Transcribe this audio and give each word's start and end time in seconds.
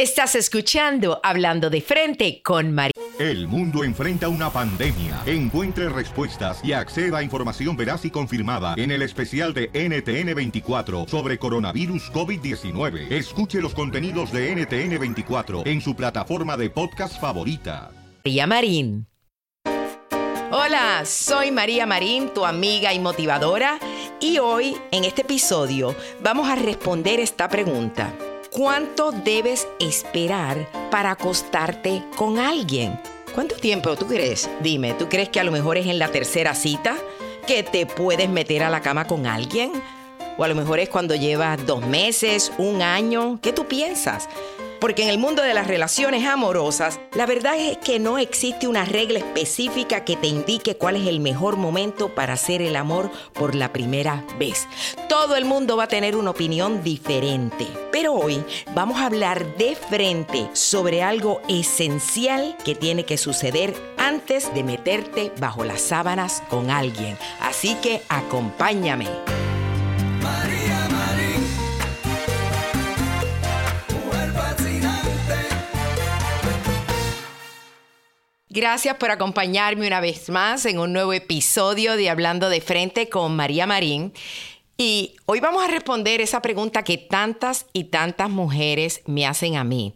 Estás 0.00 0.36
escuchando 0.36 1.18
Hablando 1.24 1.70
de 1.70 1.80
Frente 1.80 2.40
con 2.44 2.72
María. 2.72 2.92
El 3.18 3.48
mundo 3.48 3.82
enfrenta 3.82 4.28
una 4.28 4.48
pandemia. 4.48 5.24
Encuentre 5.26 5.88
respuestas 5.88 6.60
y 6.62 6.72
acceda 6.72 7.18
a 7.18 7.22
información 7.24 7.76
veraz 7.76 8.04
y 8.04 8.10
confirmada 8.12 8.74
en 8.76 8.92
el 8.92 9.02
especial 9.02 9.52
de 9.54 9.72
NTN24 9.72 11.08
sobre 11.08 11.36
coronavirus 11.40 12.12
COVID-19. 12.12 13.10
Escuche 13.10 13.60
los 13.60 13.74
contenidos 13.74 14.30
de 14.30 14.54
NTN24 14.54 15.66
en 15.66 15.80
su 15.80 15.96
plataforma 15.96 16.56
de 16.56 16.70
podcast 16.70 17.20
favorita. 17.20 17.90
María 18.24 18.46
Marín. 18.46 19.08
Hola, 20.52 21.02
soy 21.06 21.50
María 21.50 21.86
Marín, 21.86 22.28
tu 22.32 22.46
amiga 22.46 22.94
y 22.94 23.00
motivadora, 23.00 23.80
y 24.20 24.38
hoy 24.38 24.76
en 24.92 25.02
este 25.02 25.22
episodio 25.22 25.96
vamos 26.22 26.48
a 26.48 26.54
responder 26.54 27.18
esta 27.18 27.48
pregunta. 27.48 28.14
¿Cuánto 28.50 29.12
debes 29.12 29.68
esperar 29.78 30.66
para 30.90 31.10
acostarte 31.10 32.02
con 32.16 32.38
alguien? 32.38 32.98
¿Cuánto 33.34 33.56
tiempo 33.56 33.94
tú 33.94 34.06
crees? 34.06 34.48
Dime, 34.62 34.94
¿tú 34.94 35.06
crees 35.08 35.28
que 35.28 35.38
a 35.38 35.44
lo 35.44 35.52
mejor 35.52 35.76
es 35.76 35.86
en 35.86 35.98
la 35.98 36.08
tercera 36.08 36.54
cita 36.54 36.96
que 37.46 37.62
te 37.62 37.84
puedes 37.84 38.28
meter 38.30 38.62
a 38.62 38.70
la 38.70 38.80
cama 38.80 39.06
con 39.06 39.26
alguien? 39.26 39.70
O 40.38 40.44
a 40.44 40.48
lo 40.48 40.54
mejor 40.54 40.78
es 40.78 40.88
cuando 40.88 41.14
llevas 41.14 41.64
dos 41.66 41.86
meses, 41.86 42.50
un 42.56 42.80
año. 42.80 43.38
¿Qué 43.42 43.52
tú 43.52 43.66
piensas? 43.66 44.28
Porque 44.80 45.02
en 45.02 45.08
el 45.10 45.18
mundo 45.18 45.42
de 45.42 45.54
las 45.54 45.66
relaciones 45.66 46.26
amorosas, 46.26 47.00
la 47.14 47.26
verdad 47.26 47.56
es 47.56 47.78
que 47.78 47.98
no 47.98 48.18
existe 48.18 48.68
una 48.68 48.84
regla 48.84 49.18
específica 49.18 50.04
que 50.04 50.16
te 50.16 50.28
indique 50.28 50.76
cuál 50.76 50.96
es 50.96 51.06
el 51.06 51.20
mejor 51.20 51.56
momento 51.56 52.14
para 52.14 52.34
hacer 52.34 52.62
el 52.62 52.76
amor 52.76 53.10
por 53.32 53.54
la 53.54 53.72
primera 53.72 54.24
vez. 54.38 54.66
Todo 55.08 55.36
el 55.36 55.44
mundo 55.44 55.76
va 55.76 55.84
a 55.84 55.88
tener 55.88 56.16
una 56.16 56.30
opinión 56.30 56.82
diferente. 56.82 57.66
Pero 57.90 58.14
hoy 58.14 58.44
vamos 58.74 59.00
a 59.00 59.06
hablar 59.06 59.56
de 59.56 59.74
frente 59.74 60.48
sobre 60.52 61.02
algo 61.02 61.40
esencial 61.48 62.56
que 62.64 62.74
tiene 62.74 63.04
que 63.04 63.18
suceder 63.18 63.74
antes 63.96 64.52
de 64.54 64.62
meterte 64.62 65.32
bajo 65.40 65.64
las 65.64 65.80
sábanas 65.80 66.42
con 66.48 66.70
alguien. 66.70 67.18
Así 67.40 67.74
que 67.76 68.02
acompáñame. 68.08 69.37
Gracias 78.58 78.96
por 78.96 79.12
acompañarme 79.12 79.86
una 79.86 80.00
vez 80.00 80.30
más 80.30 80.66
en 80.66 80.80
un 80.80 80.92
nuevo 80.92 81.12
episodio 81.12 81.96
de 81.96 82.10
Hablando 82.10 82.50
de 82.50 82.60
Frente 82.60 83.08
con 83.08 83.36
María 83.36 83.68
Marín. 83.68 84.12
Y 84.76 85.14
hoy 85.26 85.38
vamos 85.38 85.62
a 85.62 85.68
responder 85.68 86.20
esa 86.20 86.42
pregunta 86.42 86.82
que 86.82 86.98
tantas 86.98 87.66
y 87.72 87.84
tantas 87.84 88.30
mujeres 88.30 89.02
me 89.06 89.26
hacen 89.26 89.54
a 89.54 89.62
mí. 89.62 89.94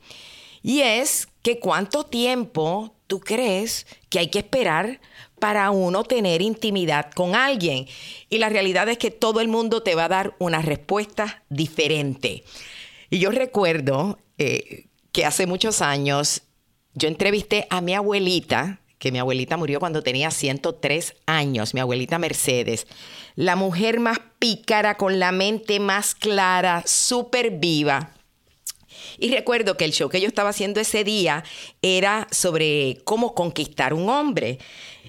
Y 0.62 0.82
es 0.82 1.26
que 1.42 1.58
cuánto 1.58 2.04
tiempo 2.04 2.94
tú 3.08 3.18
crees 3.18 3.84
que 4.08 4.20
hay 4.20 4.28
que 4.28 4.38
esperar 4.38 5.00
para 5.40 5.68
uno 5.72 6.04
tener 6.04 6.40
intimidad 6.40 7.10
con 7.10 7.34
alguien. 7.34 7.88
Y 8.30 8.38
la 8.38 8.48
realidad 8.48 8.88
es 8.88 8.96
que 8.96 9.10
todo 9.10 9.40
el 9.40 9.48
mundo 9.48 9.82
te 9.82 9.96
va 9.96 10.04
a 10.04 10.08
dar 10.08 10.36
una 10.38 10.62
respuesta 10.62 11.42
diferente. 11.48 12.44
Y 13.10 13.18
yo 13.18 13.32
recuerdo 13.32 14.20
eh, 14.38 14.86
que 15.10 15.24
hace 15.24 15.48
muchos 15.48 15.82
años 15.82 16.44
yo 16.94 17.08
entrevisté 17.08 17.66
a 17.70 17.80
mi 17.80 17.94
abuelita, 17.94 18.80
que 18.98 19.12
mi 19.12 19.18
abuelita 19.18 19.56
murió 19.56 19.80
cuando 19.80 20.02
tenía 20.02 20.30
103 20.30 21.14
años, 21.26 21.74
mi 21.74 21.80
abuelita 21.80 22.18
Mercedes, 22.18 22.86
la 23.34 23.56
mujer 23.56 23.98
más 23.98 24.20
pícara, 24.38 24.96
con 24.96 25.18
la 25.18 25.32
mente 25.32 25.80
más 25.80 26.14
clara, 26.14 26.82
súper 26.86 27.50
viva. 27.50 28.12
Y 29.18 29.30
recuerdo 29.30 29.76
que 29.76 29.84
el 29.84 29.92
show 29.92 30.08
que 30.08 30.20
yo 30.20 30.28
estaba 30.28 30.50
haciendo 30.50 30.80
ese 30.80 31.04
día 31.04 31.44
era 31.80 32.28
sobre 32.30 32.98
cómo 33.04 33.34
conquistar 33.34 33.94
un 33.94 34.08
hombre. 34.08 34.58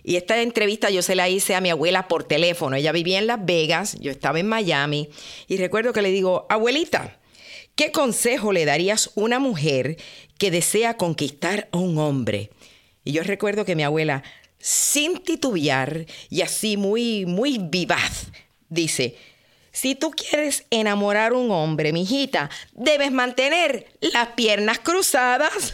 Y 0.03 0.15
esta 0.15 0.41
entrevista 0.41 0.89
yo 0.89 1.01
se 1.01 1.15
la 1.15 1.29
hice 1.29 1.55
a 1.55 1.61
mi 1.61 1.69
abuela 1.69 2.07
por 2.07 2.23
teléfono. 2.23 2.75
Ella 2.75 2.91
vivía 2.91 3.19
en 3.19 3.27
Las 3.27 3.45
Vegas, 3.45 3.97
yo 3.99 4.11
estaba 4.11 4.39
en 4.39 4.47
Miami. 4.47 5.09
Y 5.47 5.57
recuerdo 5.57 5.93
que 5.93 6.01
le 6.01 6.11
digo, 6.11 6.45
abuelita, 6.49 7.19
¿qué 7.75 7.91
consejo 7.91 8.51
le 8.51 8.65
darías 8.65 9.07
a 9.07 9.11
una 9.15 9.39
mujer 9.39 9.97
que 10.43 10.51
desea 10.51 10.97
conquistar 10.97 11.69
a 11.71 11.77
un 11.77 11.97
hombre. 11.97 12.49
Y 13.05 13.13
yo 13.13 13.23
recuerdo 13.23 13.63
que 13.63 13.77
mi 13.77 13.83
abuela, 13.83 14.23
sin 14.59 15.19
titubear 15.19 16.05
y 16.29 16.41
así 16.41 16.75
muy, 16.75 17.25
muy 17.25 17.59
vivaz, 17.59 18.25
dice, 18.67 19.15
si 19.71 19.95
tú 19.95 20.11
quieres 20.11 20.65
enamorar 20.69 21.31
a 21.31 21.37
un 21.37 21.49
hombre, 21.49 21.93
mijita, 21.93 22.49
debes 22.73 23.13
mantener 23.13 23.87
las 24.01 24.33
piernas 24.35 24.79
cruzadas. 24.79 25.73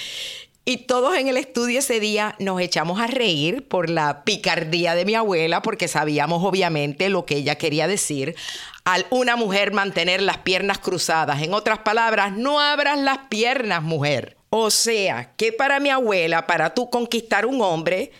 y 0.64 0.78
todos 0.78 1.14
en 1.18 1.28
el 1.28 1.36
estudio 1.36 1.80
ese 1.80 2.00
día 2.00 2.34
nos 2.38 2.62
echamos 2.62 3.02
a 3.02 3.08
reír 3.08 3.68
por 3.68 3.90
la 3.90 4.24
picardía 4.24 4.94
de 4.94 5.04
mi 5.04 5.16
abuela, 5.16 5.60
porque 5.60 5.86
sabíamos 5.86 6.42
obviamente 6.42 7.10
lo 7.10 7.26
que 7.26 7.36
ella 7.36 7.56
quería 7.56 7.86
decir 7.86 8.36
al 8.88 9.04
una 9.10 9.36
mujer 9.36 9.70
mantener 9.70 10.22
las 10.22 10.38
piernas 10.38 10.78
cruzadas. 10.78 11.42
En 11.42 11.52
otras 11.52 11.80
palabras, 11.80 12.32
no 12.32 12.58
abras 12.58 12.98
las 12.98 13.18
piernas, 13.28 13.82
mujer. 13.82 14.38
O 14.48 14.70
sea, 14.70 15.34
que 15.36 15.52
para 15.52 15.78
mi 15.78 15.90
abuela, 15.90 16.46
para 16.46 16.72
tú 16.72 16.88
conquistar 16.88 17.44
un 17.44 17.60
hombre, 17.60 18.12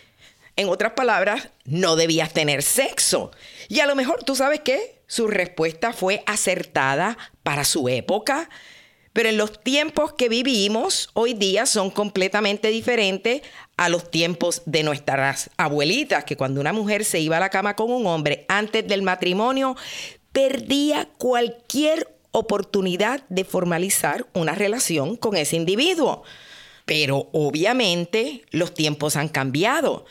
en 0.55 0.69
otras 0.69 0.91
palabras, 0.91 1.49
no 1.65 1.95
debías 1.95 2.33
tener 2.33 2.61
sexo. 2.61 3.31
Y 3.67 3.79
a 3.79 3.87
lo 3.87 3.95
mejor, 3.95 4.23
¿tú 4.23 4.35
sabes 4.35 4.59
qué? 4.59 5.01
Su 5.07 5.25
respuesta 5.25 5.91
fue 5.91 6.21
acertada 6.27 7.17
para 7.41 7.63
su 7.63 7.89
época. 7.89 8.47
Pero 9.11 9.29
en 9.29 9.37
los 9.37 9.59
tiempos 9.63 10.13
que 10.13 10.29
vivimos 10.29 11.09
hoy 11.15 11.33
día 11.33 11.65
son 11.65 11.89
completamente 11.89 12.67
diferentes 12.67 13.41
a 13.75 13.89
los 13.89 14.11
tiempos 14.11 14.61
de 14.67 14.83
nuestras 14.83 15.49
abuelitas, 15.57 16.25
que 16.25 16.37
cuando 16.37 16.61
una 16.61 16.73
mujer 16.73 17.03
se 17.03 17.19
iba 17.19 17.37
a 17.37 17.39
la 17.39 17.49
cama 17.49 17.75
con 17.75 17.91
un 17.91 18.05
hombre 18.05 18.45
antes 18.47 18.87
del 18.87 19.01
matrimonio, 19.01 19.75
perdía 20.39 21.09
cualquier 21.17 22.15
oportunidad 22.31 23.25
de 23.27 23.43
formalizar 23.43 24.25
una 24.33 24.55
relación 24.55 25.17
con 25.17 25.35
ese 25.35 25.57
individuo. 25.57 26.23
Pero 26.85 27.27
obviamente 27.33 28.45
los 28.51 28.73
tiempos 28.73 29.17
han 29.17 29.27
cambiado. 29.27 30.05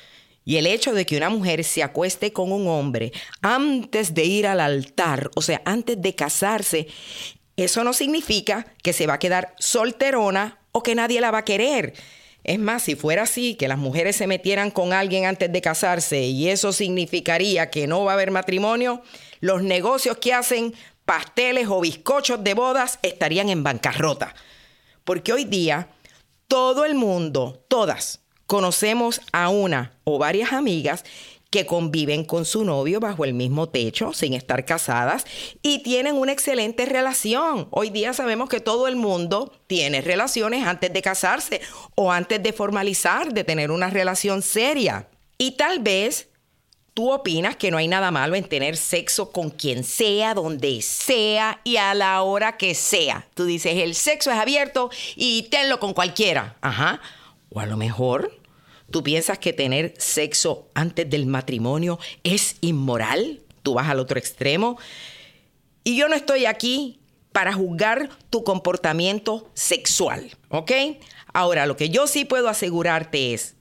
Y 0.44 0.56
el 0.56 0.66
hecho 0.66 0.92
de 0.92 1.06
que 1.06 1.16
una 1.16 1.30
mujer 1.30 1.64
se 1.64 1.82
acueste 1.82 2.34
con 2.34 2.52
un 2.52 2.68
hombre 2.68 3.10
antes 3.40 4.12
de 4.12 4.26
ir 4.26 4.46
al 4.46 4.60
altar, 4.60 5.30
o 5.34 5.40
sea, 5.40 5.62
antes 5.64 6.00
de 6.02 6.14
casarse, 6.14 6.88
eso 7.56 7.82
no 7.82 7.94
significa 7.94 8.66
que 8.82 8.92
se 8.92 9.06
va 9.06 9.14
a 9.14 9.18
quedar 9.18 9.54
solterona 9.58 10.58
o 10.72 10.82
que 10.82 10.94
nadie 10.94 11.22
la 11.22 11.30
va 11.30 11.38
a 11.38 11.44
querer. 11.46 11.94
Es 12.48 12.58
más, 12.58 12.82
si 12.84 12.96
fuera 12.96 13.24
así, 13.24 13.56
que 13.56 13.68
las 13.68 13.76
mujeres 13.76 14.16
se 14.16 14.26
metieran 14.26 14.70
con 14.70 14.94
alguien 14.94 15.26
antes 15.26 15.52
de 15.52 15.60
casarse 15.60 16.22
y 16.22 16.48
eso 16.48 16.72
significaría 16.72 17.68
que 17.68 17.86
no 17.86 18.04
va 18.04 18.12
a 18.12 18.14
haber 18.14 18.30
matrimonio, 18.30 19.02
los 19.40 19.62
negocios 19.62 20.16
que 20.16 20.32
hacen 20.32 20.72
pasteles 21.04 21.66
o 21.68 21.78
bizcochos 21.82 22.42
de 22.42 22.54
bodas 22.54 23.00
estarían 23.02 23.50
en 23.50 23.64
bancarrota. 23.64 24.34
Porque 25.04 25.34
hoy 25.34 25.44
día 25.44 25.90
todo 26.46 26.86
el 26.86 26.94
mundo, 26.94 27.62
todas, 27.68 28.20
conocemos 28.46 29.20
a 29.30 29.50
una 29.50 29.92
o 30.04 30.16
varias 30.18 30.54
amigas 30.54 31.04
que 31.50 31.64
conviven 31.64 32.24
con 32.24 32.44
su 32.44 32.64
novio 32.64 33.00
bajo 33.00 33.24
el 33.24 33.32
mismo 33.32 33.68
techo 33.68 34.12
sin 34.12 34.34
estar 34.34 34.64
casadas 34.64 35.24
y 35.62 35.82
tienen 35.82 36.16
una 36.16 36.32
excelente 36.32 36.84
relación. 36.84 37.68
Hoy 37.70 37.90
día 37.90 38.12
sabemos 38.12 38.48
que 38.48 38.60
todo 38.60 38.86
el 38.86 38.96
mundo 38.96 39.52
tiene 39.66 40.02
relaciones 40.02 40.66
antes 40.66 40.92
de 40.92 41.02
casarse 41.02 41.60
o 41.94 42.12
antes 42.12 42.42
de 42.42 42.52
formalizar, 42.52 43.32
de 43.32 43.44
tener 43.44 43.70
una 43.70 43.88
relación 43.88 44.42
seria. 44.42 45.08
Y 45.38 45.52
tal 45.52 45.78
vez 45.78 46.28
tú 46.92 47.12
opinas 47.12 47.56
que 47.56 47.70
no 47.70 47.78
hay 47.78 47.88
nada 47.88 48.10
malo 48.10 48.34
en 48.34 48.44
tener 48.44 48.76
sexo 48.76 49.30
con 49.30 49.48
quien 49.50 49.84
sea, 49.84 50.34
donde 50.34 50.82
sea 50.82 51.60
y 51.64 51.76
a 51.76 51.94
la 51.94 52.20
hora 52.22 52.58
que 52.58 52.74
sea. 52.74 53.26
Tú 53.34 53.46
dices, 53.46 53.76
el 53.76 53.94
sexo 53.94 54.30
es 54.30 54.36
abierto 54.36 54.90
y 55.16 55.44
tenlo 55.44 55.80
con 55.80 55.94
cualquiera. 55.94 56.56
Ajá. 56.60 57.00
O 57.50 57.60
a 57.60 57.66
lo 57.66 57.78
mejor 57.78 58.37
¿Tú 58.90 59.02
piensas 59.02 59.38
que 59.38 59.52
tener 59.52 59.94
sexo 59.98 60.68
antes 60.74 61.08
del 61.08 61.26
matrimonio 61.26 61.98
es 62.24 62.56
inmoral? 62.60 63.40
Tú 63.62 63.74
vas 63.74 63.88
al 63.88 64.00
otro 64.00 64.18
extremo. 64.18 64.78
Y 65.84 65.96
yo 65.96 66.08
no 66.08 66.14
estoy 66.14 66.46
aquí 66.46 67.00
para 67.32 67.52
juzgar 67.52 68.08
tu 68.30 68.44
comportamiento 68.44 69.50
sexual, 69.54 70.30
¿ok? 70.48 70.72
Ahora, 71.32 71.66
lo 71.66 71.76
que 71.76 71.90
yo 71.90 72.06
sí 72.06 72.24
puedo 72.24 72.48
asegurarte 72.48 73.34
es 73.34 73.54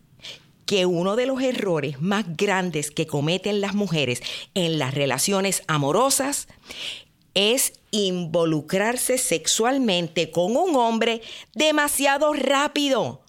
que 0.66 0.86
uno 0.86 1.16
de 1.16 1.26
los 1.26 1.42
errores 1.42 2.02
más 2.02 2.26
grandes 2.36 2.92
que 2.92 3.08
cometen 3.08 3.62
las 3.62 3.74
mujeres 3.74 4.22
en 4.54 4.80
las 4.80 4.94
relaciones 4.94 5.64
amorosas 5.68 6.48
es 7.34 7.74
involucrarse 7.92 9.18
sexualmente 9.18 10.32
con 10.32 10.58
un 10.58 10.76
hombre 10.76 11.22
demasiado 11.54 12.34
rápido. 12.34 13.22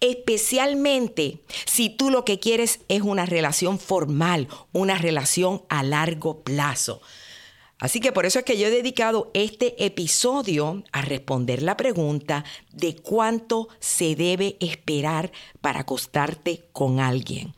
Especialmente 0.00 1.40
si 1.66 1.90
tú 1.90 2.10
lo 2.10 2.24
que 2.24 2.38
quieres 2.38 2.80
es 2.88 3.02
una 3.02 3.26
relación 3.26 3.78
formal, 3.78 4.48
una 4.72 4.98
relación 4.98 5.62
a 5.68 5.82
largo 5.82 6.42
plazo. 6.42 7.00
Así 7.82 7.98
que 7.98 8.12
por 8.12 8.26
eso 8.26 8.38
es 8.38 8.44
que 8.44 8.56
yo 8.56 8.68
he 8.68 8.70
dedicado 8.70 9.32
este 9.34 9.84
episodio 9.84 10.84
a 10.92 11.02
responder 11.02 11.64
la 11.64 11.76
pregunta 11.76 12.44
de 12.72 12.94
cuánto 12.94 13.66
se 13.80 14.14
debe 14.14 14.56
esperar 14.60 15.32
para 15.60 15.80
acostarte 15.80 16.68
con 16.72 17.00
alguien. 17.00 17.54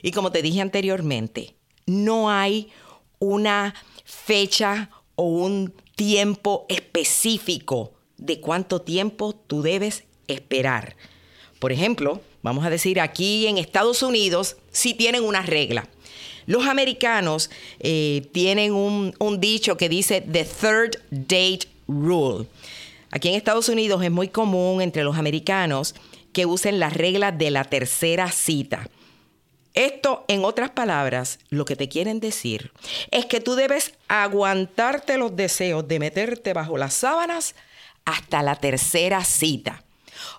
Y 0.00 0.12
como 0.12 0.32
te 0.32 0.40
dije 0.40 0.62
anteriormente, 0.62 1.56
no 1.84 2.30
hay 2.30 2.70
una 3.18 3.74
fecha 4.06 4.88
o 5.14 5.24
un 5.24 5.74
tiempo 5.94 6.64
específico 6.70 7.92
de 8.16 8.40
cuánto 8.40 8.80
tiempo 8.80 9.34
tú 9.34 9.60
debes 9.60 10.04
esperar. 10.26 10.96
Por 11.58 11.72
ejemplo, 11.72 12.20
vamos 12.42 12.64
a 12.64 12.70
decir 12.70 13.00
aquí 13.00 13.46
en 13.46 13.58
Estados 13.58 14.02
Unidos, 14.02 14.56
sí 14.70 14.94
tienen 14.94 15.24
una 15.24 15.42
regla. 15.42 15.88
Los 16.46 16.66
americanos 16.66 17.50
eh, 17.80 18.28
tienen 18.32 18.72
un, 18.72 19.14
un 19.18 19.40
dicho 19.40 19.76
que 19.76 19.88
dice 19.88 20.20
The 20.20 20.44
Third 20.44 20.98
Date 21.10 21.68
Rule. 21.88 22.46
Aquí 23.10 23.28
en 23.28 23.34
Estados 23.34 23.68
Unidos 23.68 24.02
es 24.02 24.10
muy 24.10 24.28
común 24.28 24.80
entre 24.80 25.02
los 25.02 25.16
americanos 25.16 25.94
que 26.32 26.46
usen 26.46 26.78
la 26.78 26.90
regla 26.90 27.32
de 27.32 27.50
la 27.50 27.64
tercera 27.64 28.30
cita. 28.30 28.88
Esto, 29.72 30.24
en 30.28 30.44
otras 30.44 30.70
palabras, 30.70 31.38
lo 31.50 31.64
que 31.64 31.76
te 31.76 31.88
quieren 31.88 32.20
decir 32.20 32.72
es 33.10 33.26
que 33.26 33.40
tú 33.40 33.54
debes 33.54 33.92
aguantarte 34.08 35.18
los 35.18 35.36
deseos 35.36 35.86
de 35.86 35.98
meterte 35.98 36.52
bajo 36.52 36.78
las 36.78 36.94
sábanas 36.94 37.54
hasta 38.04 38.42
la 38.42 38.56
tercera 38.56 39.24
cita. 39.24 39.82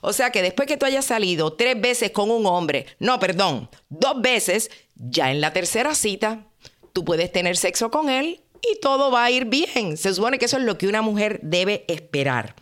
O 0.01 0.13
sea 0.13 0.31
que 0.31 0.41
después 0.41 0.67
que 0.67 0.77
tú 0.77 0.85
hayas 0.85 1.05
salido 1.05 1.53
tres 1.53 1.79
veces 1.79 2.11
con 2.11 2.31
un 2.31 2.45
hombre, 2.45 2.85
no, 2.99 3.19
perdón, 3.19 3.69
dos 3.89 4.21
veces, 4.21 4.71
ya 4.95 5.31
en 5.31 5.41
la 5.41 5.53
tercera 5.53 5.95
cita, 5.95 6.45
tú 6.93 7.05
puedes 7.05 7.31
tener 7.31 7.57
sexo 7.57 7.91
con 7.91 8.09
él 8.09 8.41
y 8.61 8.79
todo 8.79 9.11
va 9.11 9.25
a 9.25 9.31
ir 9.31 9.45
bien. 9.45 9.97
Se 9.97 10.13
supone 10.13 10.39
que 10.39 10.45
eso 10.45 10.57
es 10.57 10.63
lo 10.63 10.77
que 10.77 10.87
una 10.87 11.01
mujer 11.01 11.39
debe 11.43 11.85
esperar. 11.87 12.55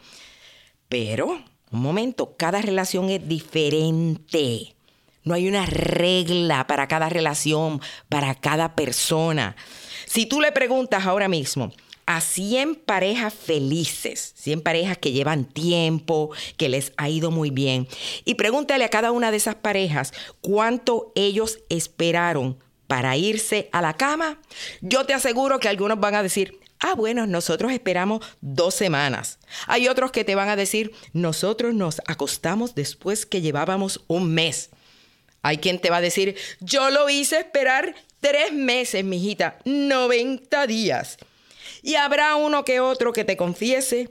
Pero, 0.90 1.42
un 1.72 1.82
momento, 1.82 2.36
cada 2.38 2.62
relación 2.62 3.10
es 3.10 3.28
diferente. 3.28 4.76
No 5.24 5.34
hay 5.34 5.48
una 5.48 5.66
regla 5.66 6.68
para 6.68 6.88
cada 6.88 7.10
relación, 7.10 7.82
para 8.10 8.36
cada 8.36 8.76
persona. 8.76 9.56
Si 10.06 10.28
tú 10.28 10.40
le 10.40 10.52
preguntas 10.52 11.06
ahora 11.06 11.28
mismo, 11.28 11.72
a 12.06 12.22
100 12.22 12.76
parejas 12.76 13.34
felices, 13.34 14.34
100 14.38 14.62
parejas 14.62 14.98
que 14.98 15.12
llevan 15.12 15.46
tiempo, 15.46 16.32
que 16.58 16.70
les 16.70 16.94
ha 16.98 17.10
ido 17.10 17.32
muy 17.32 17.50
bien. 17.50 17.88
Y 18.26 18.36
pregúntale 18.36 18.84
a 18.84 18.90
cada 18.90 19.12
una 19.12 19.32
de 19.32 19.38
esas 19.38 19.56
parejas 19.56 20.14
cuánto 20.42 21.12
ellos 21.16 21.60
esperaron 21.70 22.58
para 22.88 23.18
irse 23.18 23.70
a 23.72 23.82
la 23.82 23.94
cama. 23.94 24.40
Yo 24.82 25.06
te 25.06 25.14
aseguro 25.14 25.60
que 25.60 25.70
algunos 25.70 26.00
van 26.00 26.16
a 26.16 26.24
decir, 26.24 26.60
ah, 26.80 26.94
bueno, 26.94 27.26
nosotros 27.26 27.72
esperamos 27.72 28.24
dos 28.42 28.76
semanas. 28.76 29.40
Hay 29.68 29.88
otros 29.88 30.12
que 30.12 30.24
te 30.24 30.36
van 30.36 30.50
a 30.50 30.56
decir, 30.56 30.92
nosotros 31.14 31.74
nos 31.74 32.02
acostamos 32.08 32.76
después 32.76 33.26
que 33.26 33.42
llevábamos 33.42 34.04
un 34.08 34.34
mes. 34.34 34.70
Hay 35.42 35.58
quien 35.58 35.80
te 35.80 35.90
va 35.90 35.98
a 35.98 36.02
decir, 36.02 36.36
yo 36.60 36.90
lo 36.90 37.10
hice 37.10 37.38
esperar 37.40 37.96
tres 38.20 38.52
meses, 38.54 39.04
mijita, 39.04 39.60
90 39.66 40.68
días. 40.68 41.18
Y 41.86 41.98
habrá 41.98 42.36
uno 42.36 42.66
que 42.66 42.80
otro 42.80 43.14
que 43.14 43.24
te 43.24 43.38
confiese, 43.38 44.10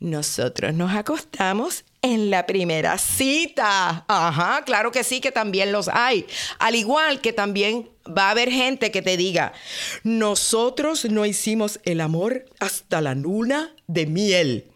nosotros 0.00 0.74
nos 0.74 0.94
acostamos 0.94 1.86
en 2.02 2.28
la 2.28 2.44
primera 2.44 2.98
cita. 2.98 4.04
Ajá, 4.06 4.62
claro 4.66 4.92
que 4.92 5.02
sí, 5.02 5.22
que 5.22 5.32
también 5.32 5.72
los 5.72 5.88
hay. 5.88 6.26
Al 6.58 6.74
igual 6.74 7.22
que 7.22 7.32
también 7.32 7.88
va 8.06 8.26
a 8.26 8.32
haber 8.32 8.50
gente 8.50 8.90
que 8.90 9.00
te 9.00 9.16
diga, 9.16 9.54
nosotros 10.02 11.06
no 11.06 11.24
hicimos 11.24 11.80
el 11.84 12.02
amor 12.02 12.44
hasta 12.58 13.00
la 13.00 13.14
luna 13.14 13.74
de 13.86 14.04
miel. 14.04 14.66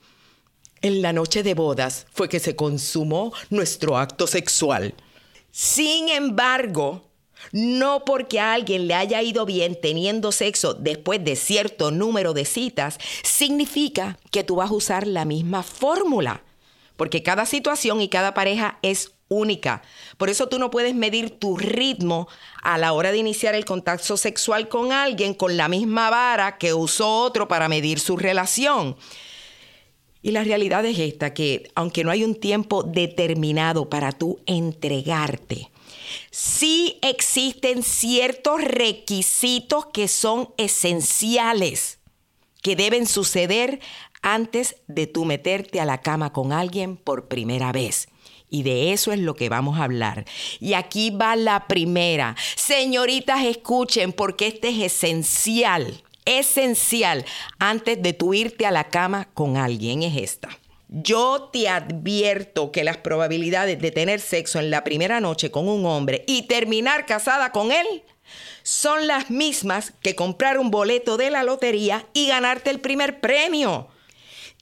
En 0.81 1.03
la 1.03 1.13
noche 1.13 1.43
de 1.43 1.53
bodas 1.53 2.07
fue 2.11 2.31
que 2.31 2.41
se 2.41 2.57
consumó 2.57 3.35
nuestro 3.51 3.99
acto 3.99 4.27
sexual. 4.27 4.95
Sin 5.51 6.09
embargo, 6.09 7.11
no 7.53 8.05
porque 8.05 8.41
a 8.41 8.53
alguien 8.53 8.87
le 8.87 8.95
haya 8.95 9.23
ido 9.23 9.47
bien 9.47 9.79
teniendo 9.81 10.33
sexo 10.33 10.75
después 10.75 11.25
de 11.25 11.37
cierto 11.37 11.91
número 11.91 12.33
de 12.33 12.45
citas, 12.45 12.99
significa 13.23 14.19
que 14.31 14.45
tú 14.45 14.57
vas 14.57 14.71
a 14.71 14.75
usar 14.75 15.07
la 15.07 15.25
misma 15.25 15.63
fórmula. 15.63 16.43
Porque 16.97 17.23
cada 17.23 17.45
situación 17.45 18.01
y 18.01 18.09
cada 18.09 18.35
pareja 18.35 18.79
es 18.83 19.13
única. 19.29 19.83
Por 20.17 20.31
eso 20.31 20.49
tú 20.49 20.59
no 20.59 20.71
puedes 20.71 20.95
medir 20.95 21.31
tu 21.31 21.57
ritmo 21.57 22.29
a 22.63 22.79
la 22.79 22.93
hora 22.93 23.11
de 23.11 23.19
iniciar 23.19 23.55
el 23.55 23.65
contacto 23.65 24.17
sexual 24.17 24.69
con 24.69 24.93
alguien 24.93 25.35
con 25.35 25.57
la 25.57 25.69
misma 25.69 26.11
vara 26.11 26.59
que 26.59 26.75
usó 26.75 27.23
otro 27.23 27.49
para 27.49 27.69
medir 27.69 27.99
su 27.99 28.17
relación. 28.17 28.97
Y 30.23 30.31
la 30.31 30.43
realidad 30.43 30.85
es 30.87 30.99
esta, 30.99 31.35
que 31.35 31.71
aunque 31.75 32.03
no 32.03 32.11
hay 32.11 32.25
un 32.25 32.35
tiempo 32.35 32.83
determinado 32.83 33.91
para 33.91 34.13
tú 34.13 34.41
entregarte, 34.47 35.71
sí 36.31 36.99
existen 37.03 37.83
ciertos 37.83 38.63
requisitos 38.63 39.87
que 39.87 40.09
son 40.09 40.51
esenciales, 40.57 41.99
que 42.63 42.77
deben 42.77 43.07
suceder 43.07 43.81
antes 44.23 44.77
de 44.87 45.07
tú 45.07 45.25
meterte 45.25 45.81
a 45.81 45.85
la 45.85 46.01
cama 46.01 46.33
con 46.33 46.53
alguien 46.53 46.97
por 46.97 47.29
primera 47.29 47.73
vez. 47.73 48.09
Y 48.49 48.63
de 48.63 48.93
eso 48.93 49.13
es 49.13 49.19
lo 49.19 49.35
que 49.35 49.49
vamos 49.49 49.79
a 49.79 49.85
hablar. 49.85 50.25
Y 50.61 50.75
aquí 50.75 51.11
va 51.11 51.37
la 51.37 51.67
primera. 51.67 52.37
Señoritas, 52.57 53.45
escuchen 53.45 54.13
porque 54.13 54.47
este 54.47 54.69
es 54.69 54.95
esencial, 54.95 56.03
esencial 56.25 57.25
antes 57.59 58.01
de 58.01 58.13
tú 58.13 58.33
irte 58.33 58.65
a 58.65 58.71
la 58.71 58.89
cama 58.89 59.29
con 59.35 59.57
alguien, 59.57 60.03
es 60.03 60.17
esta. 60.17 60.49
Yo 60.97 61.51
te 61.53 61.69
advierto 61.69 62.71
que 62.71 62.85
las 62.85 62.99
probabilidades 62.99 63.81
de 63.81 63.91
tener 63.91 64.21
sexo 64.21 64.61
en 64.61 64.71
la 64.71 64.85
primera 64.85 65.19
noche 65.19 65.51
con 65.51 65.69
un 65.69 65.85
hombre 65.87 66.23
y 66.29 66.43
terminar 66.43 67.05
casada 67.05 67.51
con 67.51 67.73
él 67.73 68.05
son 68.63 69.09
las 69.09 69.29
mismas 69.29 69.93
que 70.03 70.15
comprar 70.15 70.57
un 70.57 70.71
boleto 70.71 71.17
de 71.17 71.33
la 71.33 71.43
lotería 71.43 72.07
y 72.13 72.29
ganarte 72.29 72.71
el 72.71 72.79
primer 72.79 73.21
premio. 73.21 73.89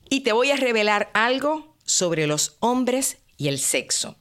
Y 0.09 0.21
te 0.21 0.33
voy 0.33 0.51
a 0.51 0.57
revelar 0.57 1.11
algo 1.13 1.77
sobre 1.85 2.27
los 2.27 2.57
hombres 2.61 3.19
y 3.37 3.49
el 3.49 3.59
sexo. 3.59 4.17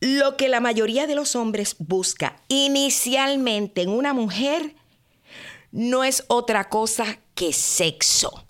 Lo 0.00 0.38
que 0.38 0.48
la 0.48 0.60
mayoría 0.60 1.06
de 1.06 1.16
los 1.16 1.36
hombres 1.36 1.76
busca 1.78 2.40
inicialmente 2.48 3.82
en 3.82 3.90
una 3.90 4.14
mujer 4.14 4.74
no 5.70 6.02
es 6.02 6.24
otra 6.28 6.70
cosa 6.70 7.18
que 7.34 7.52
sexo. 7.52 8.45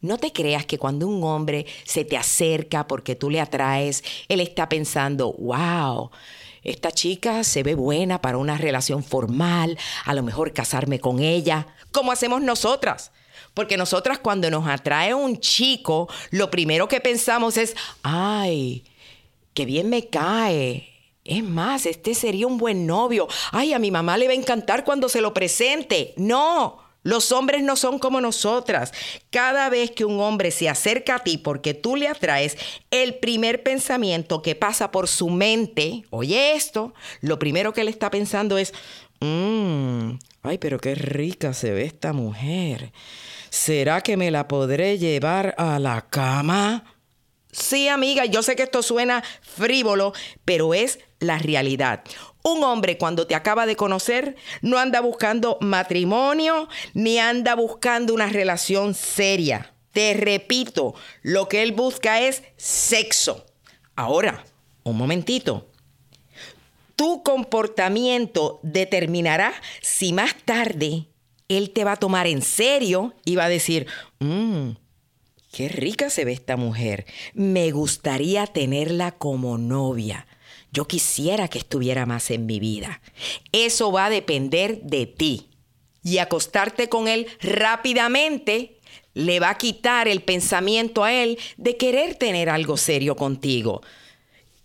No 0.00 0.18
te 0.18 0.32
creas 0.32 0.66
que 0.66 0.78
cuando 0.78 1.06
un 1.06 1.22
hombre 1.24 1.66
se 1.84 2.04
te 2.04 2.16
acerca 2.16 2.86
porque 2.86 3.14
tú 3.14 3.30
le 3.30 3.40
atraes, 3.40 4.04
él 4.28 4.40
está 4.40 4.68
pensando, 4.68 5.32
wow, 5.32 6.10
esta 6.62 6.90
chica 6.90 7.44
se 7.44 7.62
ve 7.62 7.74
buena 7.74 8.20
para 8.20 8.38
una 8.38 8.58
relación 8.58 9.04
formal, 9.04 9.78
a 10.04 10.14
lo 10.14 10.22
mejor 10.22 10.52
casarme 10.52 10.98
con 10.98 11.20
ella, 11.20 11.68
como 11.92 12.12
hacemos 12.12 12.42
nosotras. 12.42 13.12
Porque 13.54 13.76
nosotras 13.76 14.18
cuando 14.18 14.50
nos 14.50 14.66
atrae 14.66 15.14
un 15.14 15.38
chico, 15.38 16.08
lo 16.30 16.50
primero 16.50 16.88
que 16.88 17.00
pensamos 17.00 17.56
es, 17.56 17.74
ay, 18.02 18.84
qué 19.54 19.64
bien 19.64 19.88
me 19.88 20.08
cae, 20.08 20.92
Es 21.24 21.42
más, 21.42 21.86
este 21.86 22.14
sería 22.14 22.46
un 22.46 22.58
buen 22.58 22.86
novio. 22.86 23.28
Ay, 23.52 23.72
a 23.72 23.78
mi 23.78 23.90
mamá 23.90 24.18
le 24.18 24.26
va 24.26 24.32
a 24.32 24.36
encantar 24.36 24.84
cuando 24.84 25.08
se 25.08 25.20
lo 25.20 25.32
presente. 25.32 26.14
No, 26.16 26.85
los 27.06 27.30
hombres 27.30 27.62
no 27.62 27.76
son 27.76 28.00
como 28.00 28.20
nosotras. 28.20 28.92
Cada 29.30 29.70
vez 29.70 29.92
que 29.92 30.04
un 30.04 30.18
hombre 30.18 30.50
se 30.50 30.68
acerca 30.68 31.14
a 31.14 31.18
ti 31.20 31.38
porque 31.38 31.72
tú 31.72 31.94
le 31.94 32.08
atraes, 32.08 32.58
el 32.90 33.14
primer 33.14 33.62
pensamiento 33.62 34.42
que 34.42 34.56
pasa 34.56 34.90
por 34.90 35.06
su 35.06 35.30
mente, 35.30 36.02
oye 36.10 36.54
esto, 36.54 36.94
lo 37.20 37.38
primero 37.38 37.72
que 37.72 37.82
él 37.82 37.88
está 37.88 38.10
pensando 38.10 38.58
es, 38.58 38.74
mmm, 39.20 40.14
ay, 40.42 40.58
pero 40.58 40.80
qué 40.80 40.96
rica 40.96 41.54
se 41.54 41.70
ve 41.70 41.84
esta 41.84 42.12
mujer. 42.12 42.90
¿Será 43.50 44.00
que 44.00 44.16
me 44.16 44.32
la 44.32 44.48
podré 44.48 44.98
llevar 44.98 45.54
a 45.58 45.78
la 45.78 46.08
cama? 46.10 46.96
Sí, 47.52 47.86
amiga, 47.86 48.24
yo 48.24 48.42
sé 48.42 48.56
que 48.56 48.64
esto 48.64 48.82
suena 48.82 49.22
frívolo, 49.42 50.12
pero 50.44 50.74
es 50.74 50.98
la 51.20 51.38
realidad. 51.38 52.02
Un 52.46 52.62
hombre 52.62 52.96
cuando 52.96 53.26
te 53.26 53.34
acaba 53.34 53.66
de 53.66 53.74
conocer 53.74 54.36
no 54.62 54.78
anda 54.78 55.00
buscando 55.00 55.58
matrimonio 55.60 56.68
ni 56.94 57.18
anda 57.18 57.56
buscando 57.56 58.14
una 58.14 58.28
relación 58.28 58.94
seria. 58.94 59.74
Te 59.90 60.14
repito, 60.14 60.94
lo 61.22 61.48
que 61.48 61.64
él 61.64 61.72
busca 61.72 62.20
es 62.20 62.44
sexo. 62.56 63.44
Ahora, 63.96 64.44
un 64.84 64.96
momentito. 64.96 65.66
Tu 66.94 67.24
comportamiento 67.24 68.60
determinará 68.62 69.52
si 69.82 70.12
más 70.12 70.36
tarde 70.44 71.08
él 71.48 71.70
te 71.70 71.82
va 71.82 71.92
a 71.92 71.96
tomar 71.96 72.28
en 72.28 72.42
serio 72.42 73.12
y 73.24 73.34
va 73.34 73.46
a 73.46 73.48
decir, 73.48 73.88
mmm, 74.20 74.70
qué 75.50 75.68
rica 75.68 76.10
se 76.10 76.24
ve 76.24 76.34
esta 76.34 76.56
mujer, 76.56 77.06
me 77.34 77.72
gustaría 77.72 78.46
tenerla 78.46 79.10
como 79.10 79.58
novia. 79.58 80.28
Yo 80.76 80.86
quisiera 80.86 81.48
que 81.48 81.56
estuviera 81.56 82.04
más 82.04 82.30
en 82.30 82.44
mi 82.44 82.60
vida. 82.60 83.00
Eso 83.50 83.92
va 83.92 84.04
a 84.04 84.10
depender 84.10 84.82
de 84.82 85.06
ti. 85.06 85.48
Y 86.02 86.18
acostarte 86.18 86.90
con 86.90 87.08
él 87.08 87.26
rápidamente 87.40 88.78
le 89.14 89.40
va 89.40 89.48
a 89.48 89.56
quitar 89.56 90.06
el 90.06 90.20
pensamiento 90.20 91.02
a 91.02 91.14
él 91.14 91.38
de 91.56 91.78
querer 91.78 92.16
tener 92.16 92.50
algo 92.50 92.76
serio 92.76 93.16
contigo. 93.16 93.80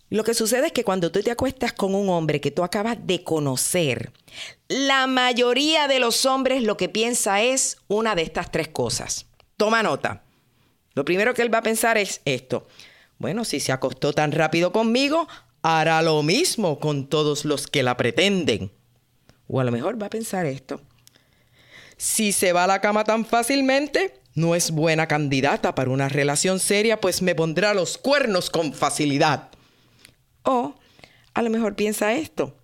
Lo 0.09 0.25
que 0.25 0.33
sucede 0.33 0.65
es 0.65 0.71
que 0.73 0.83
cuando 0.83 1.13
tú 1.13 1.21
te 1.21 1.31
acuestas 1.31 1.71
con 1.71 1.95
un 1.95 2.09
hombre 2.09 2.41
que 2.41 2.51
tú 2.51 2.65
acabas 2.65 2.97
de 3.07 3.23
conocer, 3.23 4.11
la 4.67 5.07
mayoría 5.07 5.87
de 5.87 6.01
los 6.01 6.25
hombres 6.25 6.61
lo 6.61 6.75
que 6.75 6.89
piensa 6.89 7.41
es 7.41 7.77
una 7.87 8.15
de 8.15 8.23
estas 8.23 8.51
tres 8.51 8.67
cosas. 8.67 9.27
Toma 9.55 9.81
nota. 9.81 10.25
Lo 10.93 11.05
primero 11.05 11.33
que 11.33 11.41
él 11.41 11.53
va 11.53 11.59
a 11.59 11.63
pensar 11.63 11.97
es 11.97 12.19
esto. 12.25 12.67
Bueno, 13.17 13.45
si 13.45 13.61
se 13.61 13.71
acostó 13.71 14.11
tan 14.11 14.33
rápido 14.33 14.73
conmigo, 14.73 15.29
hará 15.61 16.01
lo 16.01 16.23
mismo 16.23 16.79
con 16.79 17.07
todos 17.07 17.45
los 17.45 17.67
que 17.67 17.83
la 17.83 17.97
pretenden. 17.97 18.71
O 19.47 19.59
a 19.59 19.63
lo 19.63 19.71
mejor 19.71 20.01
va 20.01 20.07
a 20.07 20.09
pensar 20.09 20.45
esto. 20.45 20.81
Si 21.97 22.31
se 22.31 22.53
va 22.53 22.63
a 22.63 22.67
la 22.67 22.81
cama 22.81 23.03
tan 23.03 23.25
fácilmente, 23.25 24.21
no 24.33 24.55
es 24.55 24.71
buena 24.71 25.07
candidata 25.07 25.75
para 25.75 25.91
una 25.91 26.09
relación 26.09 26.59
seria, 26.59 26.99
pues 26.99 27.21
me 27.21 27.35
pondrá 27.35 27.73
los 27.73 27.97
cuernos 27.97 28.49
con 28.49 28.73
facilidad. 28.73 29.49
O 30.43 30.75
a 31.33 31.41
lo 31.41 31.49
mejor 31.49 31.75
piensa 31.75 32.13
esto. 32.13 32.55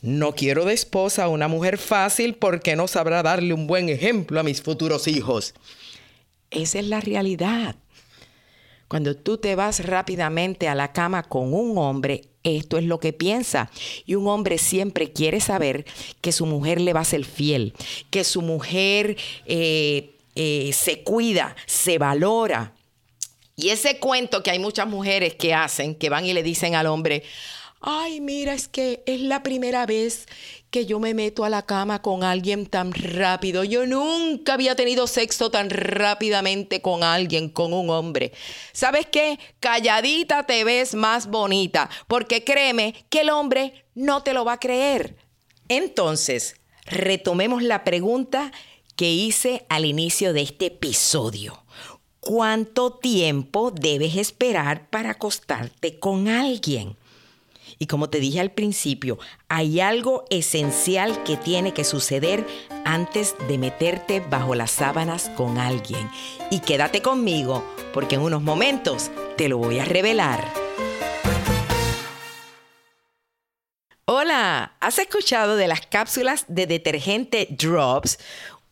No 0.00 0.34
quiero 0.34 0.64
de 0.64 0.74
esposa 0.74 1.24
a 1.24 1.28
una 1.28 1.48
mujer 1.48 1.76
fácil 1.76 2.34
porque 2.34 2.76
no 2.76 2.88
sabrá 2.88 3.22
darle 3.22 3.52
un 3.52 3.66
buen 3.66 3.88
ejemplo 3.88 4.38
a 4.38 4.44
mis 4.44 4.62
futuros 4.62 5.08
hijos. 5.08 5.54
Esa 6.50 6.78
es 6.78 6.86
la 6.86 7.00
realidad. 7.00 7.76
Cuando 8.88 9.14
tú 9.14 9.36
te 9.36 9.54
vas 9.54 9.84
rápidamente 9.84 10.66
a 10.66 10.74
la 10.74 10.92
cama 10.92 11.22
con 11.22 11.52
un 11.52 11.76
hombre, 11.76 12.24
esto 12.42 12.78
es 12.78 12.84
lo 12.84 12.98
que 12.98 13.12
piensa. 13.12 13.70
Y 14.06 14.14
un 14.14 14.26
hombre 14.26 14.58
siempre 14.58 15.12
quiere 15.12 15.40
saber 15.40 15.84
que 16.20 16.32
su 16.32 16.46
mujer 16.46 16.80
le 16.80 16.94
va 16.94 17.00
a 17.00 17.04
ser 17.04 17.24
fiel, 17.24 17.74
que 18.10 18.24
su 18.24 18.40
mujer 18.40 19.16
eh, 19.44 20.16
eh, 20.34 20.70
se 20.72 21.02
cuida, 21.02 21.54
se 21.66 21.98
valora. 21.98 22.72
Y 23.56 23.70
ese 23.70 23.98
cuento 23.98 24.42
que 24.42 24.52
hay 24.52 24.58
muchas 24.58 24.86
mujeres 24.86 25.34
que 25.34 25.52
hacen, 25.52 25.94
que 25.94 26.08
van 26.08 26.24
y 26.24 26.32
le 26.32 26.42
dicen 26.42 26.74
al 26.74 26.86
hombre, 26.86 27.24
ay, 27.80 28.20
mira, 28.20 28.54
es 28.54 28.68
que 28.68 29.02
es 29.06 29.20
la 29.20 29.42
primera 29.42 29.86
vez 29.86 30.26
que 30.70 30.86
yo 30.86 30.98
me 30.98 31.14
meto 31.14 31.44
a 31.44 31.48
la 31.48 31.64
cama 31.64 32.02
con 32.02 32.24
alguien 32.24 32.66
tan 32.66 32.92
rápido. 32.92 33.64
Yo 33.64 33.86
nunca 33.86 34.54
había 34.54 34.74
tenido 34.74 35.06
sexo 35.06 35.50
tan 35.50 35.70
rápidamente 35.70 36.82
con 36.82 37.02
alguien, 37.02 37.48
con 37.48 37.72
un 37.72 37.90
hombre. 37.90 38.32
¿Sabes 38.72 39.06
qué? 39.06 39.38
Calladita 39.60 40.44
te 40.44 40.64
ves 40.64 40.94
más 40.94 41.28
bonita, 41.28 41.88
porque 42.06 42.44
créeme 42.44 42.94
que 43.08 43.20
el 43.20 43.30
hombre 43.30 43.86
no 43.94 44.22
te 44.22 44.34
lo 44.34 44.44
va 44.44 44.54
a 44.54 44.60
creer. 44.60 45.16
Entonces, 45.68 46.56
retomemos 46.86 47.62
la 47.62 47.84
pregunta 47.84 48.52
que 48.96 49.10
hice 49.10 49.64
al 49.68 49.84
inicio 49.84 50.32
de 50.32 50.42
este 50.42 50.66
episodio. 50.66 51.62
¿Cuánto 52.20 52.92
tiempo 52.92 53.70
debes 53.70 54.16
esperar 54.16 54.90
para 54.90 55.10
acostarte 55.10 55.98
con 55.98 56.28
alguien? 56.28 56.96
Y 57.78 57.86
como 57.86 58.10
te 58.10 58.20
dije 58.20 58.40
al 58.40 58.52
principio, 58.52 59.18
hay 59.48 59.80
algo 59.80 60.24
esencial 60.30 61.22
que 61.24 61.36
tiene 61.36 61.72
que 61.74 61.84
suceder 61.84 62.46
antes 62.84 63.34
de 63.48 63.58
meterte 63.58 64.20
bajo 64.20 64.54
las 64.54 64.70
sábanas 64.70 65.30
con 65.36 65.58
alguien. 65.58 66.10
Y 66.50 66.60
quédate 66.60 67.02
conmigo, 67.02 67.64
porque 67.92 68.14
en 68.16 68.22
unos 68.22 68.42
momentos 68.42 69.10
te 69.36 69.48
lo 69.48 69.58
voy 69.58 69.78
a 69.78 69.84
revelar. 69.84 70.68
Hola, 74.10 74.76
¿has 74.80 74.98
escuchado 74.98 75.56
de 75.56 75.68
las 75.68 75.82
cápsulas 75.82 76.46
de 76.48 76.66
detergente 76.66 77.46
Drops? 77.50 78.18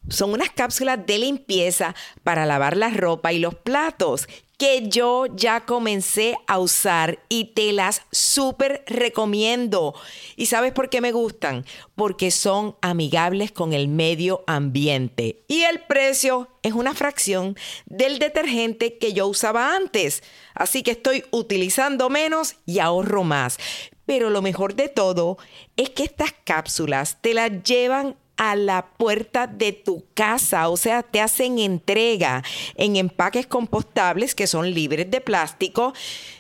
Son 0.09 0.33
unas 0.33 0.51
cápsulas 0.51 1.05
de 1.05 1.19
limpieza 1.19 1.95
para 2.23 2.47
lavar 2.47 2.77
la 2.77 2.89
ropa 2.89 3.35
y 3.35 3.39
los 3.39 3.55
platos 3.55 4.29
que 4.59 4.89
yo 4.89 5.27
ya 5.27 5.67
comencé 5.67 6.37
a 6.47 6.59
usar 6.59 7.19
y 7.29 7.53
te 7.53 7.73
las 7.73 8.03
súper 8.11 8.85
recomiendo. 8.87 9.95
¿Y 10.37 10.47
sabes 10.47 10.73
por 10.73 10.89
qué 10.89 11.01
me 11.01 11.13
gustan? 11.13 11.67
Porque 11.95 12.31
son 12.31 12.77
amigables 12.81 13.53
con 13.53 13.73
el 13.75 13.89
medio 13.89 14.45
ambiente 14.47 15.45
y 15.49 15.63
el 15.63 15.81
precio 15.81 16.49
es 16.63 16.73
una 16.73 16.95
fracción 16.95 17.57
del 17.85 18.19
detergente 18.19 18.99
que 18.99 19.13
yo 19.13 19.27
usaba 19.27 19.77
antes. 19.77 20.23
Así 20.55 20.83
que 20.83 20.93
estoy 20.93 21.25
utilizando 21.31 22.09
menos 22.09 22.57
y 22.65 22.79
ahorro 22.79 23.25
más. 23.25 23.59
Pero 24.07 24.31
lo 24.31 24.41
mejor 24.41 24.75
de 24.75 24.89
todo 24.89 25.37
es 25.77 25.91
que 25.91 26.05
estas 26.05 26.33
cápsulas 26.45 27.19
te 27.21 27.35
las 27.35 27.63
llevan 27.63 28.17
a 28.37 28.57
la 28.57 28.87
puerta 28.97 29.47
de 29.47 29.73
tu 29.73 30.05
casa, 30.15 30.69
o 30.69 30.77
sea, 30.77 31.03
te 31.03 31.21
hacen 31.21 31.59
entrega 31.59 32.43
en 32.75 32.97
empaques 32.97 33.47
compostables 33.47 34.35
que 34.35 34.47
son 34.47 34.73
libres 34.73 35.11
de 35.11 35.21
plástico. 35.21 35.95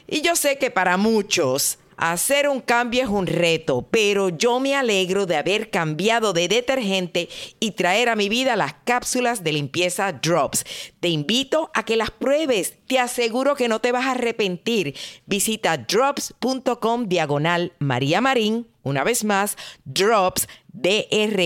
Y 0.06 0.22
yo 0.22 0.36
sé 0.36 0.58
que 0.58 0.70
para 0.70 0.96
muchos 0.96 1.78
Hacer 1.96 2.46
un 2.50 2.60
cambio 2.60 3.02
es 3.02 3.08
un 3.08 3.26
reto, 3.26 3.88
pero 3.90 4.28
yo 4.28 4.60
me 4.60 4.74
alegro 4.74 5.24
de 5.24 5.36
haber 5.36 5.70
cambiado 5.70 6.34
de 6.34 6.46
detergente 6.46 7.30
y 7.58 7.70
traer 7.70 8.10
a 8.10 8.16
mi 8.16 8.28
vida 8.28 8.54
las 8.54 8.74
cápsulas 8.84 9.42
de 9.42 9.52
limpieza 9.52 10.12
Drops. 10.12 10.64
Te 11.00 11.08
invito 11.08 11.70
a 11.72 11.84
que 11.84 11.96
las 11.96 12.10
pruebes, 12.10 12.74
te 12.86 12.98
aseguro 12.98 13.54
que 13.54 13.68
no 13.68 13.80
te 13.80 13.92
vas 13.92 14.04
a 14.04 14.10
arrepentir. 14.10 14.94
Visita 15.24 15.78
drops.com 15.78 17.06
diagonal 17.06 17.72
María 17.78 18.20
Marín, 18.20 18.66
una 18.82 19.02
vez 19.02 19.24
más, 19.24 19.56
Drops, 19.86 20.48
D-R-O-P-P-S 20.76 21.42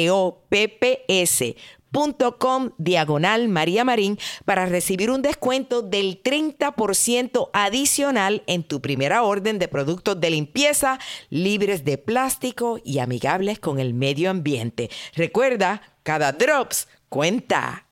com 2.39 2.71
diagonal 2.79 3.49
María 3.49 3.85
Marín 3.85 4.19
para 4.45 4.67
recibir 4.67 5.11
un 5.11 5.23
descuento 5.23 5.83
del 5.83 6.23
30% 6.23 7.51
adicional 7.53 8.43
en 8.47 8.63
tu 8.63 8.81
primera 8.81 9.23
orden 9.23 9.59
de 9.59 9.69
productos 9.69 10.21
de 10.21 10.31
limpieza 10.31 10.99
libres 11.31 11.85
de 11.85 11.99
plástico 11.99 12.79
y 12.85 12.99
amigables 12.99 13.59
con 13.59 13.81
el 13.81 13.95
medio 13.95 14.31
ambiente. 14.31 14.91
Recuerda, 15.15 15.83
cada 16.03 16.33
drops 16.33 16.89
cuenta. 17.09 17.87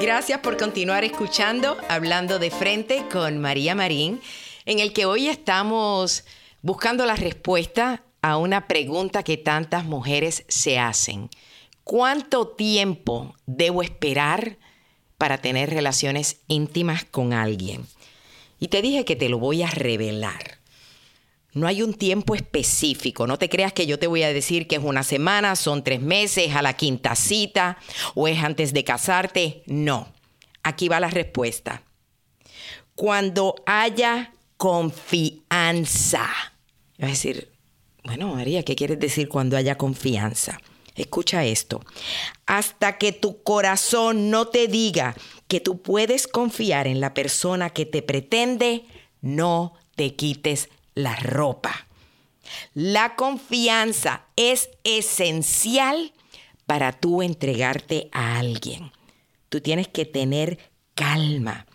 Gracias 0.00 0.38
por 0.38 0.56
continuar 0.56 1.02
escuchando 1.02 1.76
Hablando 1.88 2.38
de 2.38 2.52
Frente 2.52 3.04
con 3.10 3.38
María 3.38 3.74
Marín, 3.74 4.20
en 4.64 4.78
el 4.78 4.92
que 4.92 5.06
hoy 5.06 5.26
estamos 5.26 6.24
buscando 6.62 7.04
la 7.04 7.16
respuesta 7.16 8.04
a 8.22 8.36
una 8.36 8.66
pregunta 8.66 9.22
que 9.22 9.36
tantas 9.36 9.84
mujeres 9.84 10.44
se 10.48 10.78
hacen. 10.78 11.30
¿Cuánto 11.84 12.48
tiempo 12.48 13.34
debo 13.46 13.82
esperar 13.82 14.58
para 15.16 15.38
tener 15.38 15.70
relaciones 15.70 16.40
íntimas 16.48 17.04
con 17.04 17.32
alguien? 17.32 17.86
Y 18.60 18.68
te 18.68 18.82
dije 18.82 19.04
que 19.04 19.16
te 19.16 19.28
lo 19.28 19.38
voy 19.38 19.62
a 19.62 19.70
revelar. 19.70 20.58
No 21.54 21.66
hay 21.66 21.82
un 21.82 21.94
tiempo 21.94 22.34
específico. 22.34 23.26
No 23.26 23.38
te 23.38 23.48
creas 23.48 23.72
que 23.72 23.86
yo 23.86 23.98
te 23.98 24.06
voy 24.06 24.22
a 24.22 24.32
decir 24.32 24.68
que 24.68 24.76
es 24.76 24.82
una 24.82 25.02
semana, 25.02 25.56
son 25.56 25.82
tres 25.82 26.00
meses, 26.00 26.54
a 26.54 26.62
la 26.62 26.74
quinta 26.74 27.16
cita 27.16 27.78
o 28.14 28.28
es 28.28 28.42
antes 28.42 28.72
de 28.72 28.84
casarte. 28.84 29.62
No. 29.66 30.12
Aquí 30.62 30.88
va 30.88 31.00
la 31.00 31.08
respuesta. 31.08 31.82
Cuando 32.94 33.54
haya 33.66 34.32
confianza. 34.56 36.28
A 37.00 37.06
decir, 37.06 37.50
bueno, 38.04 38.34
María, 38.34 38.62
¿qué 38.62 38.74
quieres 38.74 38.98
decir 38.98 39.28
cuando 39.28 39.56
haya 39.56 39.76
confianza? 39.76 40.60
Escucha 40.94 41.44
esto. 41.44 41.80
Hasta 42.46 42.98
que 42.98 43.12
tu 43.12 43.42
corazón 43.42 44.30
no 44.30 44.48
te 44.48 44.66
diga 44.66 45.14
que 45.46 45.60
tú 45.60 45.80
puedes 45.80 46.26
confiar 46.26 46.86
en 46.86 47.00
la 47.00 47.14
persona 47.14 47.70
que 47.70 47.86
te 47.86 48.02
pretende, 48.02 48.84
no 49.20 49.74
te 49.94 50.16
quites 50.16 50.68
la 50.94 51.14
ropa. 51.16 51.86
La 52.74 53.14
confianza 53.14 54.24
es 54.36 54.70
esencial 54.82 56.12
para 56.66 56.92
tú 56.92 57.22
entregarte 57.22 58.08
a 58.12 58.38
alguien. 58.38 58.90
Tú 59.48 59.60
tienes 59.60 59.88
que 59.88 60.04
tener 60.04 60.58
calma. 60.94 61.66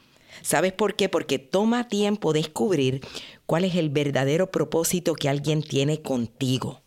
¿Sabes 0.42 0.74
por 0.74 0.96
qué? 0.96 1.08
Porque 1.08 1.40
toma 1.40 1.88
tiempo 1.88 2.34
descubrir 2.34 3.02
cuál 3.46 3.66
es 3.66 3.76
el 3.76 3.90
verdadero 3.90 4.52
propósito 4.52 5.14
que 5.16 5.30
alguien 5.30 5.64
tiene 5.64 6.02
contigo. 6.02 6.82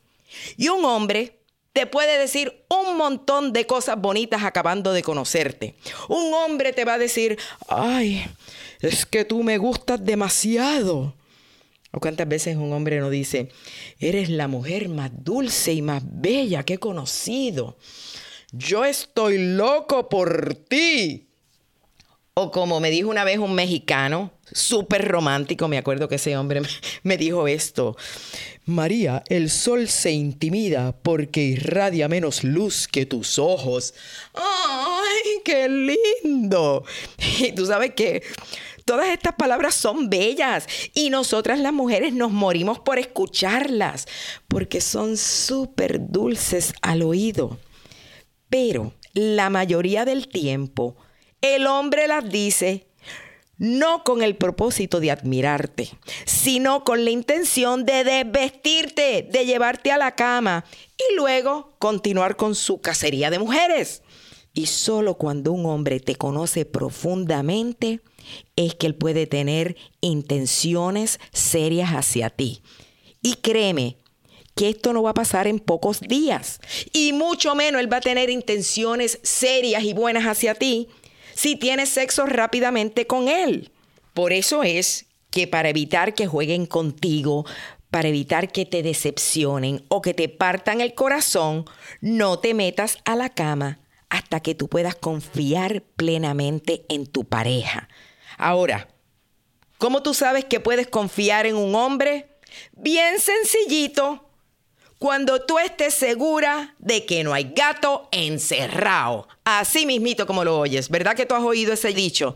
Y 0.56 0.68
un 0.68 0.84
hombre 0.84 1.40
te 1.72 1.86
puede 1.86 2.18
decir 2.18 2.64
un 2.70 2.96
montón 2.96 3.52
de 3.52 3.66
cosas 3.66 4.00
bonitas 4.00 4.44
acabando 4.44 4.92
de 4.92 5.02
conocerte. 5.02 5.74
Un 6.08 6.32
hombre 6.32 6.72
te 6.72 6.86
va 6.86 6.94
a 6.94 6.98
decir, 6.98 7.38
ay, 7.68 8.24
es 8.80 9.04
que 9.04 9.24
tú 9.24 9.42
me 9.42 9.58
gustas 9.58 10.02
demasiado. 10.04 11.14
¿O 11.92 12.00
cuántas 12.00 12.28
veces 12.28 12.56
un 12.56 12.72
hombre 12.72 12.98
nos 12.98 13.10
dice, 13.10 13.50
eres 13.98 14.28
la 14.28 14.48
mujer 14.48 14.88
más 14.88 15.10
dulce 15.12 15.72
y 15.72 15.82
más 15.82 16.02
bella 16.04 16.62
que 16.62 16.74
he 16.74 16.78
conocido? 16.78 17.76
Yo 18.52 18.84
estoy 18.84 19.38
loco 19.38 20.08
por 20.08 20.54
ti. 20.54 21.25
O 22.38 22.50
como 22.50 22.80
me 22.80 22.90
dijo 22.90 23.08
una 23.08 23.24
vez 23.24 23.38
un 23.38 23.54
mexicano, 23.54 24.30
súper 24.52 25.08
romántico, 25.08 25.68
me 25.68 25.78
acuerdo 25.78 26.06
que 26.06 26.16
ese 26.16 26.36
hombre 26.36 26.60
me 27.02 27.16
dijo 27.16 27.48
esto, 27.48 27.96
María, 28.66 29.24
el 29.30 29.48
sol 29.48 29.88
se 29.88 30.12
intimida 30.12 30.94
porque 31.02 31.40
irradia 31.40 32.08
menos 32.08 32.44
luz 32.44 32.88
que 32.88 33.06
tus 33.06 33.38
ojos. 33.38 33.94
¡Ay, 34.34 35.40
qué 35.46 35.66
lindo! 35.66 36.84
Y 37.38 37.52
tú 37.52 37.64
sabes 37.64 37.94
que 37.94 38.22
todas 38.84 39.08
estas 39.08 39.36
palabras 39.36 39.74
son 39.74 40.10
bellas 40.10 40.66
y 40.92 41.08
nosotras 41.08 41.58
las 41.58 41.72
mujeres 41.72 42.12
nos 42.12 42.32
morimos 42.32 42.80
por 42.80 42.98
escucharlas 42.98 44.06
porque 44.46 44.82
son 44.82 45.16
súper 45.16 46.10
dulces 46.10 46.74
al 46.82 47.00
oído. 47.00 47.58
Pero 48.50 48.92
la 49.14 49.48
mayoría 49.48 50.04
del 50.04 50.28
tiempo 50.28 50.98
el 51.54 51.66
hombre 51.66 52.08
las 52.08 52.28
dice 52.28 52.86
no 53.58 54.04
con 54.04 54.22
el 54.22 54.36
propósito 54.36 55.00
de 55.00 55.10
admirarte, 55.10 55.90
sino 56.26 56.84
con 56.84 57.04
la 57.04 57.10
intención 57.10 57.86
de 57.86 58.04
desvestirte, 58.04 59.26
de 59.30 59.46
llevarte 59.46 59.92
a 59.92 59.98
la 59.98 60.14
cama 60.14 60.64
y 60.98 61.16
luego 61.16 61.74
continuar 61.78 62.36
con 62.36 62.54
su 62.54 62.80
cacería 62.80 63.30
de 63.30 63.38
mujeres. 63.38 64.02
Y 64.52 64.66
solo 64.66 65.14
cuando 65.14 65.52
un 65.52 65.66
hombre 65.66 66.00
te 66.00 66.16
conoce 66.16 66.64
profundamente 66.64 68.00
es 68.56 68.74
que 68.74 68.86
él 68.86 68.94
puede 68.94 69.26
tener 69.26 69.76
intenciones 70.00 71.20
serias 71.32 71.90
hacia 71.90 72.30
ti. 72.30 72.62
Y 73.22 73.34
créeme 73.36 73.98
que 74.54 74.70
esto 74.70 74.94
no 74.94 75.02
va 75.02 75.10
a 75.10 75.14
pasar 75.14 75.46
en 75.46 75.60
pocos 75.60 76.00
días. 76.00 76.60
Y 76.92 77.12
mucho 77.12 77.54
menos 77.54 77.80
él 77.82 77.92
va 77.92 77.98
a 77.98 78.00
tener 78.00 78.30
intenciones 78.30 79.18
serias 79.22 79.84
y 79.84 79.92
buenas 79.92 80.24
hacia 80.24 80.54
ti 80.54 80.88
si 81.36 81.54
tienes 81.54 81.90
sexo 81.90 82.24
rápidamente 82.24 83.06
con 83.06 83.28
él. 83.28 83.70
Por 84.14 84.32
eso 84.32 84.62
es 84.62 85.06
que 85.30 85.46
para 85.46 85.68
evitar 85.68 86.14
que 86.14 86.26
jueguen 86.26 86.64
contigo, 86.64 87.44
para 87.90 88.08
evitar 88.08 88.50
que 88.50 88.64
te 88.64 88.82
decepcionen 88.82 89.84
o 89.88 90.00
que 90.00 90.14
te 90.14 90.30
partan 90.30 90.80
el 90.80 90.94
corazón, 90.94 91.66
no 92.00 92.38
te 92.38 92.54
metas 92.54 92.98
a 93.04 93.16
la 93.16 93.28
cama 93.28 93.80
hasta 94.08 94.40
que 94.40 94.54
tú 94.54 94.68
puedas 94.68 94.94
confiar 94.94 95.82
plenamente 95.82 96.86
en 96.88 97.06
tu 97.06 97.24
pareja. 97.24 97.88
Ahora, 98.38 98.88
¿cómo 99.76 100.02
tú 100.02 100.14
sabes 100.14 100.46
que 100.46 100.60
puedes 100.60 100.86
confiar 100.86 101.44
en 101.44 101.56
un 101.56 101.74
hombre? 101.74 102.38
Bien 102.72 103.20
sencillito 103.20 104.25
cuando 104.98 105.40
tú 105.42 105.58
estés 105.58 105.94
segura 105.94 106.74
de 106.78 107.04
que 107.04 107.22
no 107.22 107.34
hay 107.34 107.52
gato 107.54 108.08
encerrado. 108.12 109.28
Así 109.44 109.86
mismito 109.86 110.26
como 110.26 110.44
lo 110.44 110.58
oyes. 110.58 110.88
¿Verdad 110.88 111.14
que 111.14 111.26
tú 111.26 111.34
has 111.34 111.42
oído 111.42 111.72
ese 111.72 111.92
dicho? 111.92 112.34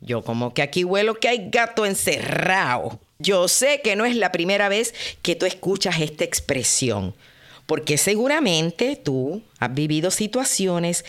Yo 0.00 0.22
como 0.22 0.52
que 0.52 0.62
aquí 0.62 0.84
huelo 0.84 1.14
que 1.14 1.28
hay 1.28 1.48
gato 1.50 1.86
encerrado. 1.86 3.00
Yo 3.18 3.48
sé 3.48 3.80
que 3.82 3.96
no 3.96 4.04
es 4.04 4.16
la 4.16 4.32
primera 4.32 4.68
vez 4.68 4.94
que 5.22 5.36
tú 5.36 5.46
escuchas 5.46 6.00
esta 6.00 6.24
expresión, 6.24 7.14
porque 7.64 7.96
seguramente 7.96 8.96
tú 8.96 9.42
has 9.60 9.72
vivido 9.72 10.10
situaciones 10.10 11.04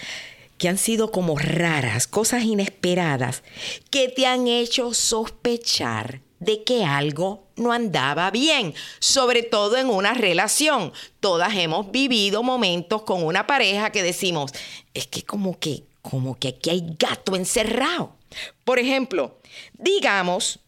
que 0.58 0.70
han 0.70 0.78
sido 0.78 1.12
como 1.12 1.38
raras, 1.38 2.08
cosas 2.08 2.44
inesperadas, 2.44 3.44
que 3.90 4.08
te 4.08 4.26
han 4.26 4.48
hecho 4.48 4.94
sospechar 4.94 6.22
de 6.40 6.64
que 6.64 6.86
algo 6.86 7.45
no 7.56 7.72
andaba 7.72 8.32
bien, 8.32 8.74
sobre 9.00 9.44
todo 9.44 9.78
en 9.78 9.90
una 9.90 10.14
relación. 10.14 10.92
Todas 11.20 11.56
hemos 11.56 11.92
vivido 11.92 12.44
momentos 12.44 13.04
con 13.04 13.24
una 13.24 13.48
pareja 13.48 13.92
que 13.92 14.04
decimos, 14.04 14.52
es 14.94 15.08
que 15.08 15.24
como 15.24 15.60
que, 15.60 15.84
como 16.02 16.38
que 16.38 16.50
aquí 16.50 16.70
hay 16.70 16.84
gato 17.00 17.36
encerrado. 17.36 18.16
Por 18.64 18.80
ejemplo, 18.80 19.40
digamos 19.74 20.60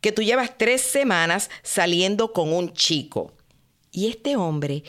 que 0.00 0.12
tú 0.12 0.22
llevas 0.22 0.58
tres 0.58 0.82
semanas 0.82 1.50
saliendo 1.62 2.32
con 2.32 2.52
un 2.52 2.72
chico 2.72 3.32
y 3.90 4.08
este 4.08 4.36
hombre 4.36 4.84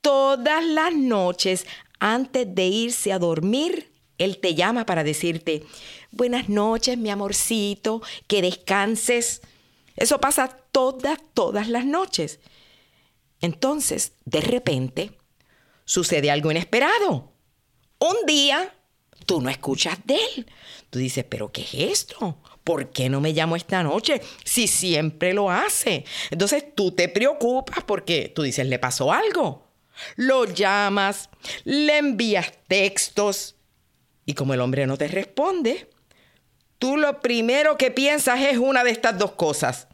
todas 0.00 0.64
las 0.64 0.94
noches 0.94 1.66
antes 1.98 2.54
de 2.54 2.66
irse 2.66 3.12
a 3.12 3.18
dormir, 3.18 3.92
él 4.18 4.38
te 4.38 4.54
llama 4.54 4.86
para 4.86 5.04
decirte, 5.04 5.64
buenas 6.10 6.48
noches, 6.48 6.96
mi 6.96 7.10
amorcito, 7.10 8.02
que 8.26 8.42
descanses. 8.42 9.42
Eso 10.00 10.20
pasa 10.20 10.48
todas, 10.72 11.18
todas 11.34 11.68
las 11.68 11.84
noches. 11.84 12.40
Entonces, 13.40 14.14
de 14.24 14.40
repente, 14.40 15.12
sucede 15.84 16.30
algo 16.30 16.50
inesperado. 16.50 17.32
Un 17.98 18.16
día, 18.26 18.74
tú 19.26 19.40
no 19.40 19.50
escuchas 19.50 19.98
de 20.04 20.16
él. 20.16 20.46
Tú 20.90 20.98
dices, 20.98 21.24
pero 21.28 21.52
¿qué 21.52 21.62
es 21.62 21.74
esto? 21.74 22.38
¿Por 22.64 22.90
qué 22.90 23.08
no 23.08 23.20
me 23.20 23.32
llamo 23.32 23.56
esta 23.56 23.82
noche 23.82 24.20
si 24.44 24.66
siempre 24.66 25.34
lo 25.34 25.50
hace? 25.50 26.04
Entonces 26.30 26.74
tú 26.74 26.92
te 26.92 27.08
preocupas 27.08 27.84
porque 27.84 28.32
tú 28.34 28.42
dices, 28.42 28.66
le 28.66 28.78
pasó 28.78 29.12
algo. 29.12 29.68
Lo 30.16 30.46
llamas, 30.46 31.28
le 31.64 31.98
envías 31.98 32.52
textos 32.66 33.56
y 34.24 34.34
como 34.34 34.54
el 34.54 34.60
hombre 34.60 34.86
no 34.86 34.96
te 34.96 35.08
responde, 35.08 35.90
tú 36.78 36.96
lo 36.96 37.20
primero 37.20 37.76
que 37.76 37.90
piensas 37.90 38.40
es 38.40 38.56
una 38.56 38.82
de 38.82 38.90
estas 38.90 39.18
dos 39.18 39.32
cosas. 39.32 39.88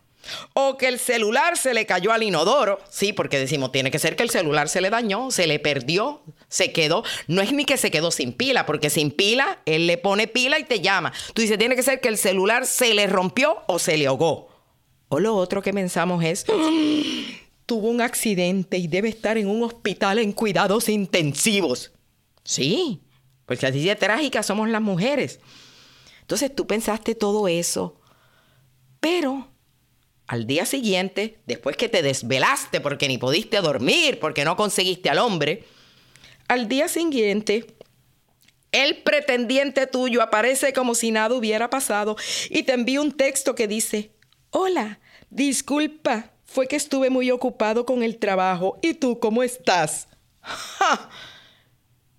O 0.54 0.76
que 0.76 0.88
el 0.88 0.98
celular 0.98 1.56
se 1.56 1.74
le 1.74 1.86
cayó 1.86 2.12
al 2.12 2.22
inodoro, 2.22 2.78
sí, 2.90 3.12
porque 3.12 3.38
decimos, 3.38 3.72
tiene 3.72 3.90
que 3.90 3.98
ser 3.98 4.16
que 4.16 4.22
el 4.22 4.30
celular 4.30 4.68
se 4.68 4.80
le 4.80 4.90
dañó, 4.90 5.30
se 5.30 5.46
le 5.46 5.58
perdió, 5.58 6.22
se 6.48 6.72
quedó. 6.72 7.04
No 7.26 7.42
es 7.42 7.52
ni 7.52 7.64
que 7.64 7.76
se 7.76 7.90
quedó 7.90 8.10
sin 8.10 8.32
pila, 8.32 8.66
porque 8.66 8.90
sin 8.90 9.10
pila, 9.10 9.60
él 9.66 9.86
le 9.86 9.98
pone 9.98 10.26
pila 10.26 10.58
y 10.58 10.64
te 10.64 10.80
llama. 10.80 11.12
Tú 11.34 11.42
dices, 11.42 11.58
tiene 11.58 11.76
que 11.76 11.82
ser 11.82 12.00
que 12.00 12.08
el 12.08 12.18
celular 12.18 12.66
se 12.66 12.94
le 12.94 13.06
rompió 13.06 13.58
o 13.66 13.78
se 13.78 13.96
le 13.96 14.06
ahogó. 14.06 14.48
O 15.08 15.20
lo 15.20 15.34
otro 15.36 15.62
que 15.62 15.72
pensamos 15.72 16.24
es, 16.24 16.44
tuvo 17.66 17.88
un 17.88 18.00
accidente 18.00 18.78
y 18.78 18.88
debe 18.88 19.08
estar 19.08 19.38
en 19.38 19.48
un 19.48 19.62
hospital 19.62 20.18
en 20.18 20.32
cuidados 20.32 20.88
intensivos. 20.88 21.92
Sí, 22.44 23.02
porque 23.44 23.66
así 23.66 23.84
de 23.84 23.96
trágicas 23.96 24.46
somos 24.46 24.68
las 24.68 24.82
mujeres. 24.82 25.40
Entonces 26.20 26.54
tú 26.54 26.66
pensaste 26.66 27.14
todo 27.14 27.46
eso, 27.46 28.00
pero 28.98 29.48
al 30.26 30.46
día 30.46 30.66
siguiente, 30.66 31.38
después 31.46 31.76
que 31.76 31.88
te 31.88 32.02
desvelaste 32.02 32.80
porque 32.80 33.08
ni 33.08 33.18
pudiste 33.18 33.60
dormir, 33.60 34.18
porque 34.18 34.44
no 34.44 34.56
conseguiste 34.56 35.08
al 35.08 35.18
hombre, 35.18 35.64
al 36.48 36.68
día 36.68 36.88
siguiente, 36.88 37.66
el 38.72 39.02
pretendiente 39.02 39.86
tuyo 39.86 40.22
aparece 40.22 40.72
como 40.72 40.94
si 40.94 41.10
nada 41.10 41.34
hubiera 41.34 41.70
pasado 41.70 42.16
y 42.50 42.62
te 42.62 42.72
envía 42.72 43.00
un 43.00 43.12
texto 43.12 43.54
que 43.54 43.68
dice, 43.68 44.10
hola, 44.50 45.00
disculpa, 45.30 46.32
fue 46.44 46.66
que 46.68 46.76
estuve 46.76 47.10
muy 47.10 47.30
ocupado 47.30 47.84
con 47.84 48.02
el 48.02 48.18
trabajo. 48.18 48.78
¿Y 48.82 48.94
tú 48.94 49.18
cómo 49.20 49.42
estás? 49.42 50.08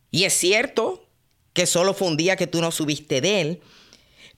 Y 0.10 0.24
es 0.24 0.34
cierto 0.34 1.06
que 1.54 1.66
solo 1.66 1.94
fue 1.94 2.08
un 2.08 2.18
día 2.18 2.38
que 2.38 2.48
tú 2.48 2.62
no 2.62 2.72
subiste 2.72 3.20
de 3.20 3.42
él, 3.42 3.62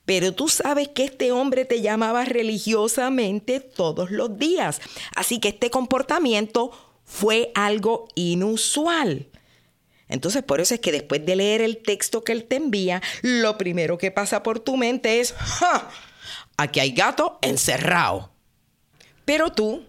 pero 0.10 0.34
tú 0.34 0.48
sabes 0.48 0.88
que 0.88 1.04
este 1.04 1.32
hombre 1.32 1.65
te 1.65 1.82
llamaba 1.82 2.26
religiosamente 2.26 3.60
todos 3.60 4.10
los 4.10 4.39
días. 4.39 4.82
Así 5.15 5.39
que 5.39 5.50
este 5.50 5.69
comportamiento 5.69 6.72
fue 7.06 7.52
algo 7.54 8.08
inusual. 8.15 9.28
Entonces, 10.08 10.41
por 10.41 10.62
eso 10.62 10.74
es 10.74 10.80
que 10.80 10.91
después 10.91 11.24
de 11.28 11.36
leer 11.36 11.62
el 11.62 11.78
texto 11.78 12.24
que 12.24 12.32
él 12.32 12.45
te 12.45 12.56
envía, 12.56 13.04
lo 13.22 13.56
primero 13.60 14.00
que 14.00 14.10
pasa 14.10 14.41
por 14.41 14.60
tu 14.60 14.78
mente 14.78 15.19
es, 15.19 15.34
¡ja! 15.34 15.91
Aquí 16.58 16.80
hay 16.80 16.91
gato 16.93 17.38
encerrado. 17.43 18.32
Pero 19.26 19.52
tú 19.52 19.86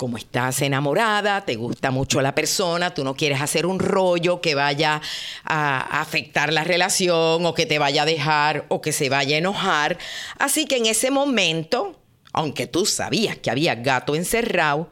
como 0.00 0.16
estás 0.16 0.62
enamorada, 0.62 1.44
te 1.44 1.56
gusta 1.56 1.90
mucho 1.90 2.22
la 2.22 2.34
persona, 2.34 2.94
tú 2.94 3.04
no 3.04 3.14
quieres 3.14 3.42
hacer 3.42 3.66
un 3.66 3.78
rollo 3.78 4.40
que 4.40 4.54
vaya 4.54 5.02
a 5.44 6.00
afectar 6.00 6.54
la 6.54 6.64
relación 6.64 7.44
o 7.44 7.52
que 7.52 7.66
te 7.66 7.78
vaya 7.78 8.04
a 8.04 8.06
dejar 8.06 8.64
o 8.70 8.80
que 8.80 8.92
se 8.92 9.10
vaya 9.10 9.34
a 9.34 9.40
enojar. 9.40 9.98
Así 10.38 10.64
que 10.64 10.78
en 10.78 10.86
ese 10.86 11.10
momento, 11.10 12.00
aunque 12.32 12.66
tú 12.66 12.86
sabías 12.86 13.36
que 13.36 13.50
había 13.50 13.74
gato 13.74 14.14
encerrado, 14.14 14.88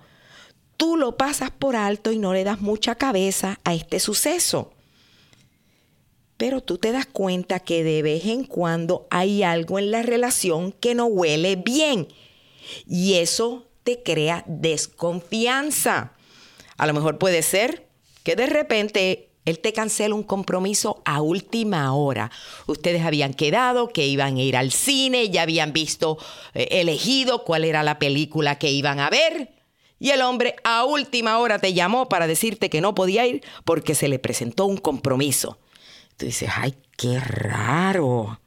tú 0.77 0.99
lo 0.99 1.17
pasas 1.17 1.51
por 1.53 1.75
alto 1.75 2.13
y 2.13 2.19
no 2.19 2.35
le 2.35 2.45
das 2.45 2.61
mucha 2.61 2.97
cabeza 2.97 3.61
a 3.65 3.73
este 3.73 4.01
suceso. 4.01 4.75
Pero 6.37 6.61
tú 6.61 6.77
te 6.77 6.93
das 6.93 7.07
cuenta 7.07 7.61
que 7.61 7.83
de 7.83 8.03
vez 8.03 8.27
en 8.27 8.45
cuando 8.45 9.07
hay 9.09 9.43
algo 9.43 9.79
en 9.79 9.91
la 9.91 10.03
relación 10.03 10.71
que 10.71 10.95
no 10.95 11.07
huele 11.07 11.57
bien. 11.57 12.09
Y 12.87 13.15
eso 13.15 13.68
te 13.89 14.03
crea 14.03 14.45
desconfianza. 14.47 16.13
A 16.77 16.87
lo 16.87 16.93
mejor 16.93 17.17
puede 17.17 17.41
ser 17.41 17.89
que 18.23 18.37
de 18.37 18.45
repente 18.45 19.31
él 19.47 19.61
te 19.61 19.73
cancela 19.73 20.15
un 20.15 20.25
compromiso 20.25 21.01
a 21.07 21.23
última 21.23 21.95
hora. 21.95 22.31
Ustedes 22.67 23.03
habían 23.03 23.33
quedado 23.33 23.89
que 23.89 24.07
iban 24.07 24.37
a 24.37 24.43
ir 24.43 24.59
al 24.59 24.73
cine, 24.73 25.31
ya 25.31 25.41
habían 25.41 25.73
visto, 25.73 26.19
eh, 26.53 26.69
elegido 26.73 27.45
cuál 27.45 27.65
era 27.65 27.83
la 27.83 27.99
película 27.99 28.59
que 28.59 28.71
iban 28.71 29.01
a 29.01 29.09
ver. 29.09 29.55
Y 29.99 30.11
el 30.11 30.21
hombre 30.21 30.57
a 30.65 30.85
última 30.85 31.39
hora 31.39 31.59
te 31.59 31.73
llamó 31.73 32.11
para 32.11 32.27
decirte 32.27 32.69
que 32.69 32.83
no 32.83 32.95
podía 32.95 33.27
ir 33.27 33.43
porque 33.65 33.95
se 33.95 34.09
le 34.09 34.19
presentó 34.19 34.67
un 34.67 34.77
compromiso. 34.77 35.57
Tú 36.19 36.27
dices, 36.27 36.51
ay, 36.55 36.75
qué 36.99 37.19
raro. 37.21 38.39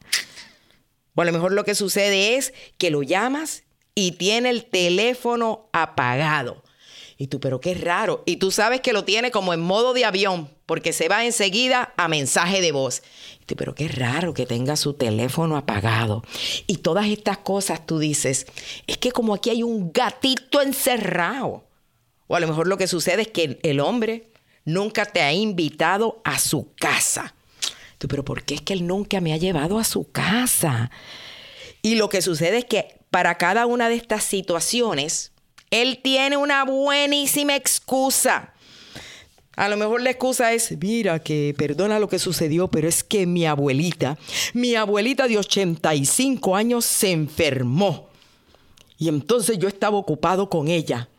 O 1.15 1.21
a 1.21 1.25
lo 1.25 1.31
mejor 1.31 1.51
lo 1.51 1.63
que 1.63 1.73
sucede 1.73 2.35
es 2.35 2.53
que 2.77 2.91
lo 2.91 3.01
llamas 3.01 3.63
y 3.95 4.13
tiene 4.13 4.49
el 4.49 4.65
teléfono 4.65 5.69
apagado. 5.73 6.63
Y 7.17 7.27
tú, 7.27 7.39
pero 7.39 7.61
qué 7.61 7.75
raro. 7.75 8.23
Y 8.25 8.37
tú 8.37 8.49
sabes 8.49 8.81
que 8.81 8.93
lo 8.93 9.03
tiene 9.03 9.29
como 9.29 9.53
en 9.53 9.59
modo 9.59 9.93
de 9.93 10.05
avión, 10.05 10.49
porque 10.65 10.91
se 10.91 11.07
va 11.07 11.23
enseguida 11.23 11.93
a 11.95 12.07
mensaje 12.07 12.61
de 12.61 12.71
voz. 12.71 13.03
Y 13.39 13.45
tú, 13.45 13.55
pero 13.55 13.75
qué 13.75 13.87
raro 13.87 14.33
que 14.33 14.47
tenga 14.47 14.75
su 14.75 14.93
teléfono 14.93 15.55
apagado. 15.55 16.23
Y 16.65 16.77
todas 16.77 17.05
estas 17.07 17.37
cosas 17.37 17.85
tú 17.85 17.99
dices, 17.99 18.47
es 18.87 18.97
que 18.97 19.11
como 19.11 19.35
aquí 19.35 19.51
hay 19.51 19.61
un 19.61 19.91
gatito 19.91 20.61
encerrado. 20.61 21.63
O 22.25 22.35
a 22.35 22.39
lo 22.39 22.47
mejor 22.47 22.67
lo 22.67 22.77
que 22.77 22.87
sucede 22.87 23.21
es 23.21 23.27
que 23.27 23.59
el 23.61 23.81
hombre 23.81 24.31
nunca 24.65 25.05
te 25.05 25.21
ha 25.21 25.31
invitado 25.31 26.21
a 26.23 26.39
su 26.39 26.73
casa. 26.73 27.35
Tú, 27.99 28.07
pero 28.07 28.25
¿por 28.25 28.43
qué 28.43 28.55
es 28.55 28.61
que 28.61 28.73
él 28.73 28.87
nunca 28.87 29.21
me 29.21 29.33
ha 29.33 29.37
llevado 29.37 29.77
a 29.77 29.83
su 29.83 30.09
casa? 30.11 30.89
Y 31.83 31.95
lo 31.95 32.09
que 32.09 32.23
sucede 32.23 32.57
es 32.59 32.65
que 32.65 33.00
para 33.11 33.37
cada 33.37 33.67
una 33.67 33.89
de 33.89 33.95
estas 33.95 34.23
situaciones, 34.23 35.33
él 35.69 35.99
tiene 36.01 36.37
una 36.37 36.63
buenísima 36.63 37.55
excusa. 37.55 38.53
A 39.55 39.69
lo 39.69 39.77
mejor 39.77 40.01
la 40.01 40.09
excusa 40.09 40.53
es, 40.53 40.75
mira, 40.79 41.19
que 41.19 41.53
perdona 41.57 41.99
lo 41.99 42.07
que 42.07 42.19
sucedió, 42.19 42.69
pero 42.69 42.87
es 42.87 43.03
que 43.03 43.27
mi 43.27 43.45
abuelita, 43.45 44.17
mi 44.53 44.75
abuelita 44.75 45.27
de 45.27 45.37
85 45.37 46.55
años 46.55 46.85
se 46.85 47.11
enfermó. 47.11 48.09
Y 48.97 49.09
entonces 49.09 49.59
yo 49.59 49.67
estaba 49.67 49.97
ocupado 49.97 50.49
con 50.49 50.69
ella. 50.69 51.09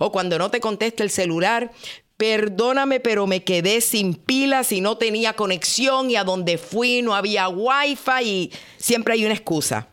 O 0.00 0.10
cuando 0.10 0.38
no 0.38 0.50
te 0.50 0.58
contesta 0.58 1.04
el 1.04 1.10
celular, 1.10 1.70
perdóname, 2.16 2.98
pero 2.98 3.26
me 3.28 3.44
quedé 3.44 3.80
sin 3.80 4.14
pilas 4.14 4.72
y 4.72 4.80
no 4.80 4.98
tenía 4.98 5.34
conexión 5.34 6.10
y 6.10 6.16
a 6.16 6.24
donde 6.24 6.58
fui 6.58 7.02
no 7.02 7.14
había 7.14 7.48
wifi 7.48 8.24
y 8.24 8.52
siempre 8.78 9.14
hay 9.14 9.24
una 9.24 9.34
excusa. 9.34 9.88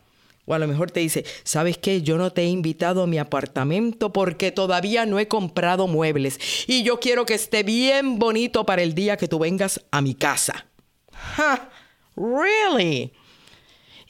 O 0.46 0.54
a 0.54 0.58
lo 0.58 0.68
mejor 0.68 0.90
te 0.90 1.00
dice, 1.00 1.24
¿sabes 1.42 1.78
qué? 1.78 2.02
Yo 2.02 2.18
no 2.18 2.32
te 2.32 2.42
he 2.42 2.48
invitado 2.48 3.02
a 3.02 3.06
mi 3.06 3.18
apartamento 3.18 4.12
porque 4.12 4.52
todavía 4.52 5.06
no 5.06 5.18
he 5.18 5.28
comprado 5.28 5.86
muebles 5.86 6.38
y 6.66 6.82
yo 6.82 7.00
quiero 7.00 7.24
que 7.24 7.34
esté 7.34 7.62
bien 7.62 8.18
bonito 8.18 8.66
para 8.66 8.82
el 8.82 8.94
día 8.94 9.16
que 9.16 9.28
tú 9.28 9.38
vengas 9.38 9.84
a 9.90 10.02
mi 10.02 10.14
casa. 10.14 10.66
¡Ja! 11.12 11.70
¿Really? 12.16 13.12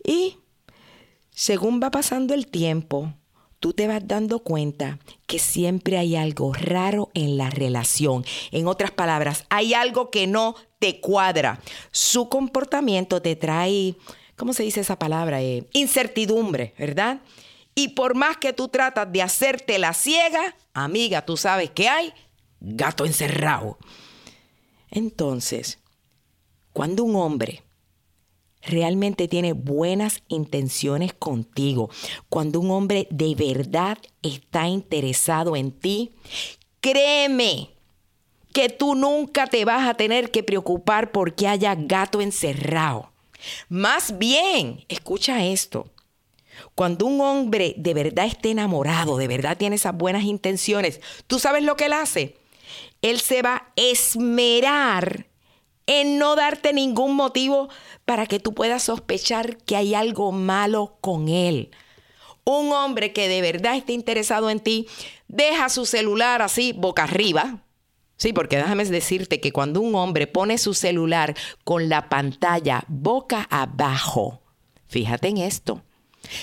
Y 0.05 0.37
según 1.31 1.81
va 1.83 1.91
pasando 1.91 2.35
el 2.35 2.47
tiempo, 2.47 3.15
tú 3.61 3.73
te 3.73 3.89
vas 3.89 4.07
dando 4.07 4.41
cuenta 4.41 4.99
que 5.27 5.39
siempre 5.39 5.97
hay 5.97 6.17
algo 6.17 6.53
raro 6.53 7.11
en 7.15 7.39
la 7.39 7.49
relación. 7.49 8.25
En 8.51 8.69
otras 8.69 8.91
palabras, 8.91 9.47
hay 9.49 9.73
algo 9.73 10.11
que 10.11 10.27
no 10.27 10.55
te 10.79 11.01
cuadra. 11.01 11.61
Su 11.91 12.29
comportamiento 12.29 13.23
te 13.23 13.37
trae 13.37 13.97
¿cómo 14.37 14.53
se 14.53 14.63
dice 14.63 14.81
esa 14.81 14.99
palabra? 14.99 15.43
Eh, 15.43 15.67
incertidumbre, 15.73 16.75
¿verdad? 16.79 17.21
Y 17.75 17.89
por 17.89 18.15
más 18.15 18.37
que 18.37 18.53
tú 18.53 18.69
tratas 18.69 19.11
de 19.11 19.23
hacerte 19.23 19.79
la 19.79 19.95
ciega, 19.95 20.57
amiga, 20.73 21.25
tú 21.25 21.37
sabes 21.37 21.71
que 21.71 21.89
hay 21.89 22.13
gato 22.61 23.05
encerrado. 23.05 23.79
Entonces, 24.91 25.79
cuando 26.73 27.05
un 27.05 27.17
hombre 27.17 27.63
realmente 28.63 29.29
tiene 29.29 29.53
buenas 29.53 30.23
intenciones 30.29 31.13
contigo, 31.13 31.91
cuando 32.29 32.61
un 32.61 32.71
hombre 32.71 33.09
de 33.11 33.35
verdad 33.35 33.99
está 34.23 34.69
interesado 34.69 35.57
en 35.57 35.73
ti, 35.73 36.13
créeme 36.81 37.71
que 38.53 38.69
tú 38.69 38.95
nunca 38.95 39.49
te 39.49 39.65
vas 39.65 39.89
a 39.89 39.95
tener 39.95 40.31
que 40.31 40.45
preocupar 40.45 41.11
porque 41.11 41.49
haya 41.49 41.75
gato 41.75 42.21
encerrado. 42.21 43.14
Más 43.69 44.19
bien, 44.19 44.85
escucha 44.89 45.45
esto. 45.45 45.91
Cuando 46.75 47.07
un 47.07 47.21
hombre 47.21 47.75
de 47.77 47.95
verdad 47.95 48.27
está 48.27 48.49
enamorado, 48.49 49.17
de 49.17 49.29
verdad 49.29 49.57
tiene 49.57 49.77
esas 49.77 49.97
buenas 49.97 50.25
intenciones, 50.25 51.01
¿tú 51.27 51.39
sabes 51.39 51.63
lo 51.65 51.77
que 51.77 51.87
él 51.87 51.93
hace? 51.93 52.37
Él 53.03 53.21
se 53.21 53.43
va 53.43 53.55
a 53.55 53.73
esmerar 53.77 55.27
en 55.87 56.19
no 56.19 56.37
darte 56.37 56.73
ningún 56.73 57.15
motivo 57.15 57.69
para 58.05 58.27
que 58.27 58.41
tú 58.41 58.55
puedas 58.55 58.85
sospechar 58.85 59.59
que 59.59 59.77
hay 59.77 59.95
algo 59.95 60.33
malo 60.33 60.97
con 61.01 61.29
él. 61.29 61.71
Un 62.45 62.73
hombre 62.73 63.13
que 63.13 63.29
de 63.29 63.41
verdad 63.41 63.77
está 63.77 63.93
interesado 63.93 64.51
en 64.51 64.61
ti, 64.61 64.87
deja 65.29 65.69
su 65.69 65.87
celular 65.87 66.43
así 66.43 66.73
boca 66.73 67.05
arriba, 67.05 67.64
Sí, 68.17 68.33
porque 68.33 68.57
déjame 68.57 68.85
decirte 68.85 69.41
que 69.41 69.53
cuando 69.53 69.81
un 69.81 69.95
hombre 69.95 70.27
pone 70.27 70.59
su 70.59 70.75
celular 70.75 71.35
con 71.65 71.89
la 71.89 72.09
pantalla 72.09 72.85
boca 72.89 73.47
abajo, 73.51 74.41
fíjate 74.87 75.29
en 75.29 75.39
esto, 75.39 75.83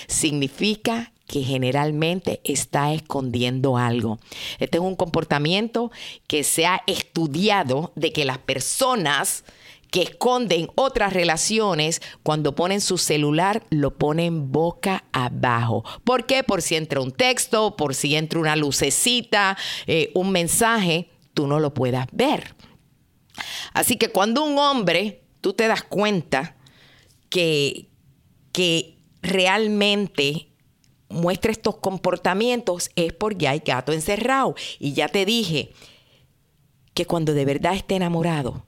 significa 0.06 1.12
que 1.26 1.42
generalmente 1.42 2.42
está 2.44 2.92
escondiendo 2.92 3.78
algo. 3.78 4.18
Este 4.58 4.76
es 4.76 4.84
un 4.84 4.96
comportamiento 4.96 5.90
que 6.26 6.44
se 6.44 6.66
ha 6.66 6.82
estudiado 6.86 7.92
de 7.96 8.12
que 8.12 8.26
las 8.26 8.38
personas 8.38 9.44
que 9.90 10.02
esconden 10.02 10.68
otras 10.74 11.12
relaciones, 11.12 12.00
cuando 12.22 12.54
ponen 12.54 12.80
su 12.80 12.98
celular, 12.98 13.62
lo 13.70 13.96
ponen 13.96 14.50
boca 14.50 15.04
abajo. 15.12 15.84
¿Por 16.04 16.26
qué? 16.26 16.42
Por 16.42 16.62
si 16.62 16.76
entra 16.76 17.00
un 17.00 17.12
texto, 17.12 17.76
por 17.76 17.94
si 17.94 18.16
entra 18.16 18.38
una 18.38 18.56
lucecita, 18.56 19.56
eh, 19.86 20.10
un 20.14 20.32
mensaje 20.32 21.10
tú 21.34 21.46
no 21.46 21.60
lo 21.60 21.74
puedas 21.74 22.06
ver. 22.12 22.54
Así 23.72 23.96
que 23.96 24.10
cuando 24.10 24.44
un 24.44 24.58
hombre, 24.58 25.24
tú 25.40 25.52
te 25.52 25.66
das 25.66 25.82
cuenta 25.82 26.56
que, 27.30 27.90
que 28.52 28.98
realmente 29.22 30.52
muestra 31.08 31.52
estos 31.52 31.76
comportamientos 31.76 32.90
es 32.96 33.12
porque 33.12 33.48
hay 33.48 33.60
gato 33.60 33.92
encerrado. 33.92 34.54
Y 34.78 34.92
ya 34.92 35.08
te 35.08 35.24
dije 35.24 35.72
que 36.94 37.06
cuando 37.06 37.34
de 37.34 37.44
verdad 37.44 37.74
esté 37.74 37.96
enamorado, 37.96 38.66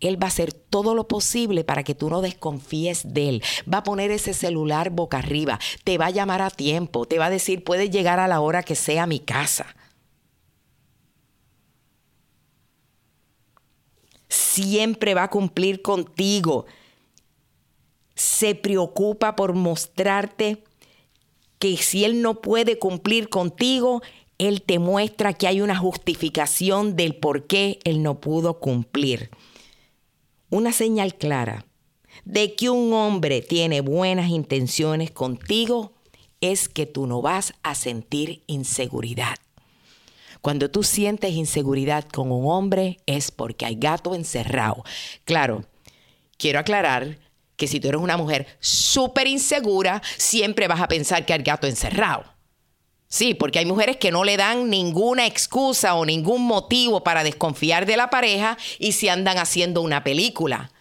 él 0.00 0.22
va 0.22 0.26
a 0.26 0.28
hacer 0.28 0.52
todo 0.52 0.94
lo 0.94 1.08
posible 1.08 1.64
para 1.64 1.82
que 1.82 1.94
tú 1.94 2.10
no 2.10 2.20
desconfíes 2.20 3.14
de 3.14 3.28
él. 3.28 3.42
Va 3.72 3.78
a 3.78 3.82
poner 3.84 4.10
ese 4.10 4.34
celular 4.34 4.90
boca 4.90 5.18
arriba, 5.18 5.58
te 5.82 5.98
va 5.98 6.06
a 6.06 6.10
llamar 6.10 6.42
a 6.42 6.50
tiempo, 6.50 7.06
te 7.06 7.18
va 7.18 7.26
a 7.26 7.30
decir, 7.30 7.64
puedes 7.64 7.90
llegar 7.90 8.20
a 8.20 8.28
la 8.28 8.40
hora 8.40 8.62
que 8.62 8.74
sea 8.74 9.04
a 9.04 9.06
mi 9.06 9.20
casa. 9.20 9.74
Siempre 14.62 15.14
va 15.14 15.24
a 15.24 15.30
cumplir 15.30 15.82
contigo. 15.82 16.66
Se 18.14 18.54
preocupa 18.54 19.34
por 19.34 19.54
mostrarte 19.54 20.62
que 21.58 21.76
si 21.76 22.04
Él 22.04 22.22
no 22.22 22.40
puede 22.40 22.78
cumplir 22.78 23.28
contigo, 23.28 24.02
Él 24.38 24.62
te 24.62 24.78
muestra 24.78 25.32
que 25.32 25.46
hay 25.48 25.60
una 25.60 25.76
justificación 25.76 26.94
del 26.94 27.16
por 27.16 27.46
qué 27.46 27.80
Él 27.84 28.02
no 28.02 28.20
pudo 28.20 28.60
cumplir. 28.60 29.30
Una 30.50 30.72
señal 30.72 31.16
clara 31.16 31.66
de 32.24 32.54
que 32.54 32.70
un 32.70 32.92
hombre 32.92 33.42
tiene 33.42 33.80
buenas 33.80 34.30
intenciones 34.30 35.10
contigo 35.10 35.92
es 36.40 36.68
que 36.68 36.86
tú 36.86 37.06
no 37.06 37.22
vas 37.22 37.54
a 37.62 37.74
sentir 37.74 38.42
inseguridad. 38.46 39.36
Cuando 40.44 40.70
tú 40.70 40.82
sientes 40.82 41.32
inseguridad 41.32 42.04
con 42.04 42.30
un 42.30 42.44
hombre 42.50 42.98
es 43.06 43.30
porque 43.30 43.64
hay 43.64 43.76
gato 43.76 44.14
encerrado. 44.14 44.84
Claro, 45.24 45.64
quiero 46.36 46.58
aclarar 46.58 47.16
que 47.56 47.66
si 47.66 47.80
tú 47.80 47.88
eres 47.88 48.02
una 48.02 48.18
mujer 48.18 48.46
súper 48.60 49.26
insegura, 49.26 50.02
siempre 50.18 50.68
vas 50.68 50.82
a 50.82 50.88
pensar 50.88 51.24
que 51.24 51.32
hay 51.32 51.42
gato 51.42 51.66
encerrado. 51.66 52.24
Sí, 53.08 53.32
porque 53.32 53.58
hay 53.58 53.64
mujeres 53.64 53.96
que 53.96 54.10
no 54.10 54.22
le 54.22 54.36
dan 54.36 54.68
ninguna 54.68 55.24
excusa 55.24 55.94
o 55.94 56.04
ningún 56.04 56.42
motivo 56.42 57.02
para 57.02 57.24
desconfiar 57.24 57.86
de 57.86 57.96
la 57.96 58.10
pareja 58.10 58.58
y 58.78 58.92
se 58.92 59.08
andan 59.08 59.38
haciendo 59.38 59.80
una 59.80 60.04
película. 60.04 60.72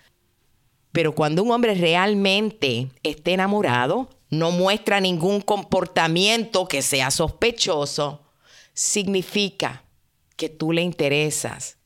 Pero 0.91 1.15
cuando 1.15 1.41
un 1.41 1.52
hombre 1.52 1.76
realmente 1.76 2.89
esté 3.02 3.32
enamorado, 3.32 4.10
no 4.30 4.52
muestra 4.52 4.99
ningún 4.99 5.39
comportamiento 5.39 6.67
que 6.67 6.82
sea 6.82 7.12
sospechoso, 7.12 8.22
significa 8.73 9.83
que 10.36 10.49
tú 10.49 10.71
le 10.71 10.81
interesas 10.81 11.77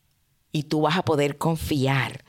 y 0.52 0.63
tú 0.63 0.82
vas 0.82 0.97
a 0.97 1.06
poder 1.06 1.38
confiar. 1.38 2.23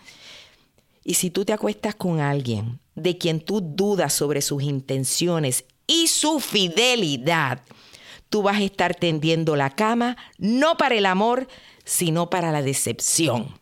Y 1.04 1.14
si 1.14 1.30
tú 1.30 1.44
te 1.44 1.52
acuestas 1.52 1.94
con 1.94 2.20
alguien 2.20 2.80
de 2.94 3.16
quien 3.16 3.40
tú 3.40 3.60
dudas 3.62 4.12
sobre 4.12 4.42
sus 4.42 4.62
intenciones 4.62 5.64
y 5.86 6.08
su 6.08 6.40
fidelidad, 6.40 7.62
tú 8.28 8.42
vas 8.42 8.56
a 8.56 8.64
estar 8.64 8.94
tendiendo 8.94 9.56
la 9.56 9.70
cama 9.70 10.16
no 10.36 10.76
para 10.76 10.96
el 10.96 11.06
amor, 11.06 11.48
sino 11.84 12.28
para 12.28 12.52
la 12.52 12.60
decepción. 12.60 13.58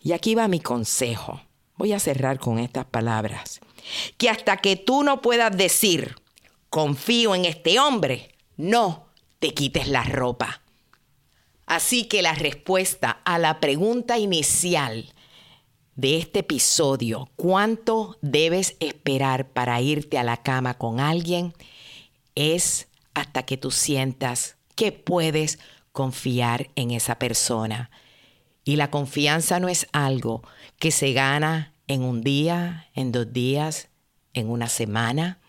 Y 0.00 0.12
aquí 0.12 0.34
va 0.34 0.48
mi 0.48 0.58
consejo. 0.58 1.40
Voy 1.76 1.92
a 1.92 2.00
cerrar 2.00 2.40
con 2.40 2.58
estas 2.58 2.86
palabras. 2.86 3.60
Que 4.18 4.28
hasta 4.28 4.56
que 4.56 4.76
tú 4.76 5.04
no 5.04 5.22
puedas 5.22 5.56
decir, 5.56 6.16
confío 6.70 7.34
en 7.34 7.44
este 7.44 7.78
hombre, 7.78 8.34
no 8.56 9.11
te 9.42 9.54
quites 9.54 9.88
la 9.88 10.04
ropa. 10.04 10.62
Así 11.66 12.04
que 12.04 12.22
la 12.22 12.32
respuesta 12.32 13.20
a 13.24 13.40
la 13.40 13.58
pregunta 13.58 14.16
inicial 14.16 15.12
de 15.96 16.18
este 16.18 16.38
episodio, 16.38 17.28
¿cuánto 17.34 18.18
debes 18.22 18.76
esperar 18.78 19.48
para 19.48 19.80
irte 19.80 20.16
a 20.16 20.22
la 20.22 20.36
cama 20.36 20.74
con 20.78 21.00
alguien? 21.00 21.54
Es 22.36 22.86
hasta 23.14 23.42
que 23.42 23.56
tú 23.56 23.72
sientas 23.72 24.58
que 24.76 24.92
puedes 24.92 25.58
confiar 25.90 26.70
en 26.76 26.92
esa 26.92 27.18
persona. 27.18 27.90
Y 28.62 28.76
la 28.76 28.92
confianza 28.92 29.58
no 29.58 29.68
es 29.68 29.88
algo 29.90 30.42
que 30.78 30.92
se 30.92 31.14
gana 31.14 31.74
en 31.88 32.04
un 32.04 32.22
día, 32.22 32.90
en 32.94 33.10
dos 33.10 33.32
días, 33.32 33.88
en 34.34 34.48
una 34.48 34.68
semana. 34.68 35.40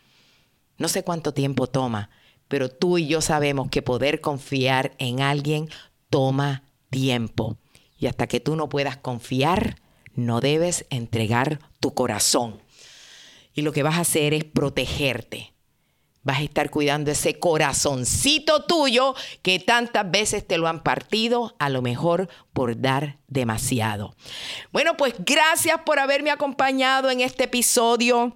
No 0.79 0.87
sé 0.87 1.03
cuánto 1.03 1.31
tiempo 1.35 1.67
toma, 1.67 2.09
pero 2.53 2.69
tú 2.69 2.99
y 2.99 3.07
yo 3.07 3.19
sabemos 3.19 3.69
que 3.71 3.81
poder 3.81 4.21
confiar 4.21 4.91
en 4.99 5.21
alguien 5.21 5.71
toma 6.11 6.61
tiempo. 6.91 7.57
Y 7.97 8.05
hasta 8.05 8.27
que 8.27 8.39
tú 8.39 8.55
no 8.55 8.69
puedas 8.69 8.95
confiar, 8.95 9.81
no 10.13 10.39
debes 10.39 10.85
entregar 10.91 11.57
tu 11.79 11.95
corazón. 11.95 12.61
Y 13.55 13.63
lo 13.63 13.71
que 13.71 13.81
vas 13.81 13.95
a 13.95 14.01
hacer 14.01 14.35
es 14.35 14.43
protegerte 14.43 15.51
vas 16.21 16.37
a 16.37 16.43
estar 16.43 16.69
cuidando 16.69 17.11
ese 17.11 17.37
corazoncito 17.37 18.63
tuyo 18.63 19.13
que 19.41 19.59
tantas 19.59 20.09
veces 20.09 20.47
te 20.47 20.57
lo 20.57 20.69
han 20.69 20.81
partido, 20.81 21.53
a 21.59 21.69
lo 21.69 21.81
mejor 21.81 22.29
por 22.53 22.79
dar 22.79 23.17
demasiado. 23.27 24.15
Bueno, 24.71 24.95
pues 24.95 25.15
gracias 25.17 25.81
por 25.85 25.99
haberme 25.99 26.31
acompañado 26.31 27.09
en 27.09 27.19
este 27.19 27.43
episodio. 27.45 28.33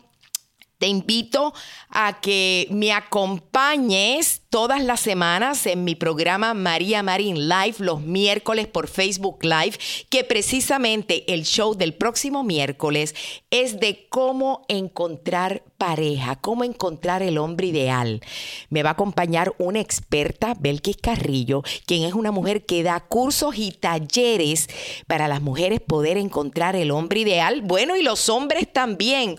Te 0.77 0.85
invito 0.85 1.55
a 1.89 2.21
que 2.21 2.67
me 2.69 2.91
acompañes 2.91 4.43
todas 4.49 4.83
las 4.83 4.99
semanas 4.99 5.65
en 5.65 5.83
mi 5.83 5.95
programa 5.95 6.53
María 6.53 7.01
Marín 7.01 7.49
Live 7.49 7.77
los 7.79 8.01
miércoles 8.01 8.67
por 8.67 8.87
Facebook 8.87 9.43
Live, 9.43 9.79
que 10.11 10.23
precisamente 10.23 11.33
el 11.33 11.45
show 11.45 11.73
del 11.73 11.95
próximo 11.95 12.43
miércoles 12.43 13.15
es 13.49 13.79
de 13.79 14.07
cómo 14.09 14.65
encontrar 14.67 15.63
pareja, 15.79 16.35
cómo 16.35 16.63
encontrar 16.63 17.23
el 17.23 17.39
hombre 17.39 17.67
ideal. 17.67 18.21
Me 18.69 18.83
va 18.83 18.91
a 18.91 18.93
acompañar 18.93 19.55
una 19.57 19.79
experta, 19.79 20.55
Belkis 20.59 20.97
Carrillo, 20.97 21.63
quien 21.87 22.03
es 22.03 22.13
una 22.13 22.31
mujer 22.31 22.67
que 22.67 22.83
da 22.83 22.99
cursos 22.99 23.57
y 23.57 23.71
talleres 23.71 24.69
para 25.07 25.27
las 25.27 25.41
mujeres 25.41 25.81
poder 25.81 26.17
encontrar 26.17 26.75
el 26.75 26.91
hombre 26.91 27.21
ideal. 27.21 27.61
Bueno, 27.63 27.95
y 27.95 28.03
los 28.03 28.29
hombres 28.29 28.71
también 28.71 29.37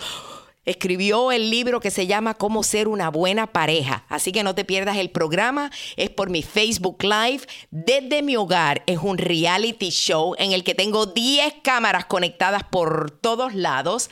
escribió 0.68 1.32
el 1.32 1.50
libro 1.50 1.80
que 1.80 1.90
se 1.90 2.06
llama 2.06 2.34
Cómo 2.34 2.62
ser 2.62 2.88
una 2.88 3.10
buena 3.10 3.46
pareja. 3.46 4.04
Así 4.08 4.32
que 4.32 4.42
no 4.42 4.54
te 4.54 4.64
pierdas 4.64 4.98
el 4.98 5.10
programa. 5.10 5.70
Es 5.96 6.10
por 6.10 6.30
mi 6.30 6.42
Facebook 6.42 7.02
Live. 7.02 7.40
Desde 7.70 8.22
mi 8.22 8.36
hogar 8.36 8.82
es 8.86 8.98
un 8.98 9.18
reality 9.18 9.90
show 9.90 10.34
en 10.38 10.52
el 10.52 10.64
que 10.64 10.74
tengo 10.74 11.06
10 11.06 11.54
cámaras 11.62 12.04
conectadas 12.04 12.64
por 12.64 13.10
todos 13.10 13.54
lados. 13.54 14.10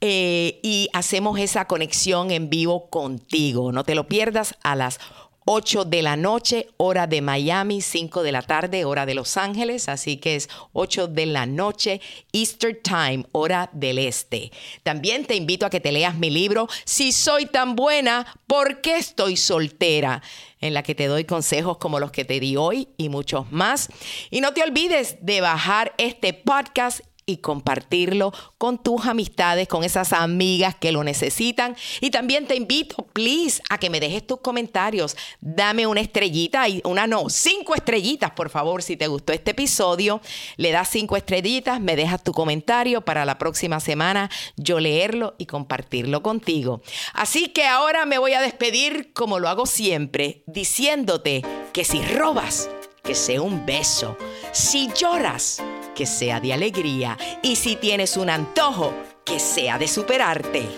Eh, 0.00 0.60
y 0.62 0.88
hacemos 0.92 1.38
esa 1.40 1.66
conexión 1.66 2.30
en 2.30 2.50
vivo 2.50 2.88
contigo. 2.88 3.72
No 3.72 3.82
te 3.82 3.94
lo 3.94 4.06
pierdas 4.06 4.54
a 4.62 4.76
las 4.76 5.00
8 5.48 5.84
de 5.84 6.02
la 6.02 6.16
noche, 6.16 6.66
hora 6.76 7.06
de 7.06 7.22
Miami, 7.22 7.80
5 7.80 8.24
de 8.24 8.32
la 8.32 8.42
tarde, 8.42 8.84
hora 8.84 9.06
de 9.06 9.14
Los 9.14 9.36
Ángeles, 9.36 9.88
así 9.88 10.16
que 10.16 10.34
es 10.34 10.48
8 10.72 11.06
de 11.06 11.26
la 11.26 11.46
noche, 11.46 12.00
Easter 12.32 12.80
Time, 12.82 13.24
hora 13.30 13.70
del 13.72 13.98
este. 13.98 14.50
También 14.82 15.24
te 15.24 15.36
invito 15.36 15.64
a 15.64 15.70
que 15.70 15.78
te 15.78 15.92
leas 15.92 16.16
mi 16.16 16.30
libro, 16.30 16.68
Si 16.84 17.12
soy 17.12 17.46
tan 17.46 17.76
buena, 17.76 18.26
¿por 18.48 18.80
qué 18.80 18.96
estoy 18.96 19.36
soltera? 19.36 20.20
en 20.58 20.72
la 20.72 20.82
que 20.82 20.94
te 20.94 21.06
doy 21.06 21.24
consejos 21.24 21.76
como 21.76 22.00
los 22.00 22.10
que 22.10 22.24
te 22.24 22.40
di 22.40 22.56
hoy 22.56 22.88
y 22.96 23.10
muchos 23.10 23.52
más. 23.52 23.88
Y 24.30 24.40
no 24.40 24.52
te 24.54 24.62
olvides 24.62 25.18
de 25.20 25.42
bajar 25.42 25.94
este 25.98 26.32
podcast 26.32 27.02
y 27.26 27.38
compartirlo 27.38 28.32
con 28.56 28.82
tus 28.82 29.04
amistades, 29.06 29.66
con 29.66 29.82
esas 29.82 30.12
amigas 30.12 30.76
que 30.76 30.92
lo 30.92 31.02
necesitan. 31.02 31.76
Y 32.00 32.10
también 32.10 32.46
te 32.46 32.54
invito, 32.54 33.06
please, 33.12 33.60
a 33.68 33.78
que 33.78 33.90
me 33.90 34.00
dejes 34.00 34.26
tus 34.26 34.40
comentarios. 34.40 35.16
Dame 35.40 35.86
una 35.86 36.00
estrellita, 36.00 36.68
y 36.68 36.80
una 36.84 37.08
no, 37.08 37.28
cinco 37.28 37.74
estrellitas, 37.74 38.30
por 38.30 38.48
favor, 38.48 38.82
si 38.82 38.96
te 38.96 39.08
gustó 39.08 39.32
este 39.32 39.50
episodio. 39.50 40.20
Le 40.56 40.70
das 40.70 40.88
cinco 40.88 41.16
estrellitas, 41.16 41.80
me 41.80 41.96
dejas 41.96 42.22
tu 42.22 42.32
comentario 42.32 43.00
para 43.00 43.24
la 43.24 43.38
próxima 43.38 43.80
semana 43.80 44.30
yo 44.56 44.80
leerlo 44.80 45.34
y 45.38 45.46
compartirlo 45.46 46.22
contigo. 46.22 46.80
Así 47.12 47.48
que 47.48 47.66
ahora 47.66 48.06
me 48.06 48.18
voy 48.18 48.34
a 48.34 48.40
despedir 48.40 49.12
como 49.12 49.38
lo 49.38 49.48
hago 49.48 49.66
siempre, 49.66 50.42
diciéndote 50.46 51.42
que 51.72 51.84
si 51.84 52.00
robas, 52.02 52.70
que 53.02 53.14
sea 53.14 53.42
un 53.42 53.64
beso. 53.66 54.16
Si 54.52 54.88
lloras, 54.94 55.62
que 55.96 56.06
sea 56.06 56.38
de 56.38 56.52
alegría. 56.52 57.16
Y 57.42 57.56
si 57.56 57.74
tienes 57.74 58.16
un 58.16 58.30
antojo, 58.30 58.94
que 59.24 59.40
sea 59.40 59.78
de 59.78 59.88
superarte. 59.88 60.68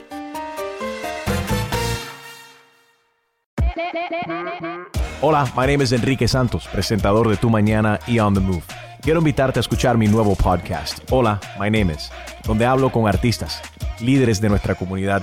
Hola, 5.21 5.53
my 5.57 5.67
name 5.67 5.83
is 5.83 5.93
Enrique 5.93 6.29
Santos, 6.29 6.69
presentador 6.69 7.29
de 7.29 7.37
Tu 7.37 7.51
Mañana 7.51 7.99
y 8.07 8.21
On 8.21 8.33
the 8.33 8.41
Move. 8.41 8.63
Quiero 9.03 9.19
invitarte 9.19 9.59
a 9.59 9.63
escuchar 9.63 9.99
mi 9.99 10.07
nuevo 10.07 10.37
podcast, 10.37 11.01
Hola, 11.11 11.41
my 11.59 11.71
name 11.71 11.93
is, 11.93 12.11
donde 12.45 12.67
hablo 12.67 12.91
con 12.91 13.09
artistas, 13.09 13.61
líderes 14.01 14.41
de 14.41 14.49
nuestra 14.49 14.77
comunidad 14.77 15.23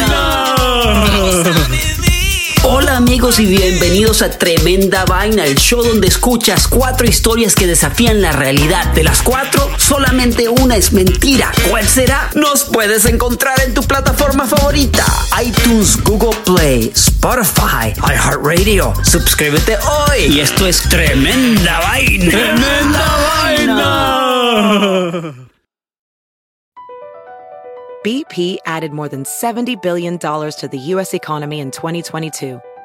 Amigos 3.01 3.39
y 3.39 3.45
bienvenidos 3.45 4.21
a 4.21 4.29
Tremenda 4.29 5.05
Vaina, 5.05 5.43
el 5.45 5.55
show 5.55 5.81
donde 5.81 6.07
escuchas 6.07 6.67
cuatro 6.67 7.07
historias 7.07 7.55
que 7.55 7.65
desafían 7.65 8.21
la 8.21 8.31
realidad. 8.31 8.93
De 8.93 9.03
las 9.03 9.23
cuatro, 9.23 9.71
solamente 9.77 10.47
una 10.47 10.75
es 10.75 10.93
mentira. 10.93 11.51
¿Cuál 11.67 11.87
será? 11.87 12.29
Nos 12.35 12.63
puedes 12.65 13.05
encontrar 13.05 13.59
en 13.61 13.73
tu 13.73 13.81
plataforma 13.81 14.45
favorita. 14.45 15.03
iTunes, 15.43 15.97
Google 16.03 16.37
Play, 16.45 16.91
Spotify, 16.93 17.91
iHeartRadio. 17.97 18.93
Suscríbete 19.03 19.77
hoy. 19.77 20.35
Y 20.35 20.39
esto 20.39 20.67
es 20.67 20.83
Tremenda 20.87 21.79
Vaina. 21.79 22.29
¡Tremenda 22.29 23.17
vaina! 23.57 24.67
BP 28.03 28.57
added 28.65 28.91
more 28.91 29.09
than 29.09 29.23
$70 29.23 29.81
billion 29.81 30.19
to 30.19 30.69
the 30.71 30.77
U.S. 30.93 31.15
economy 31.15 31.59
in 31.59 31.71
2022 31.71 32.61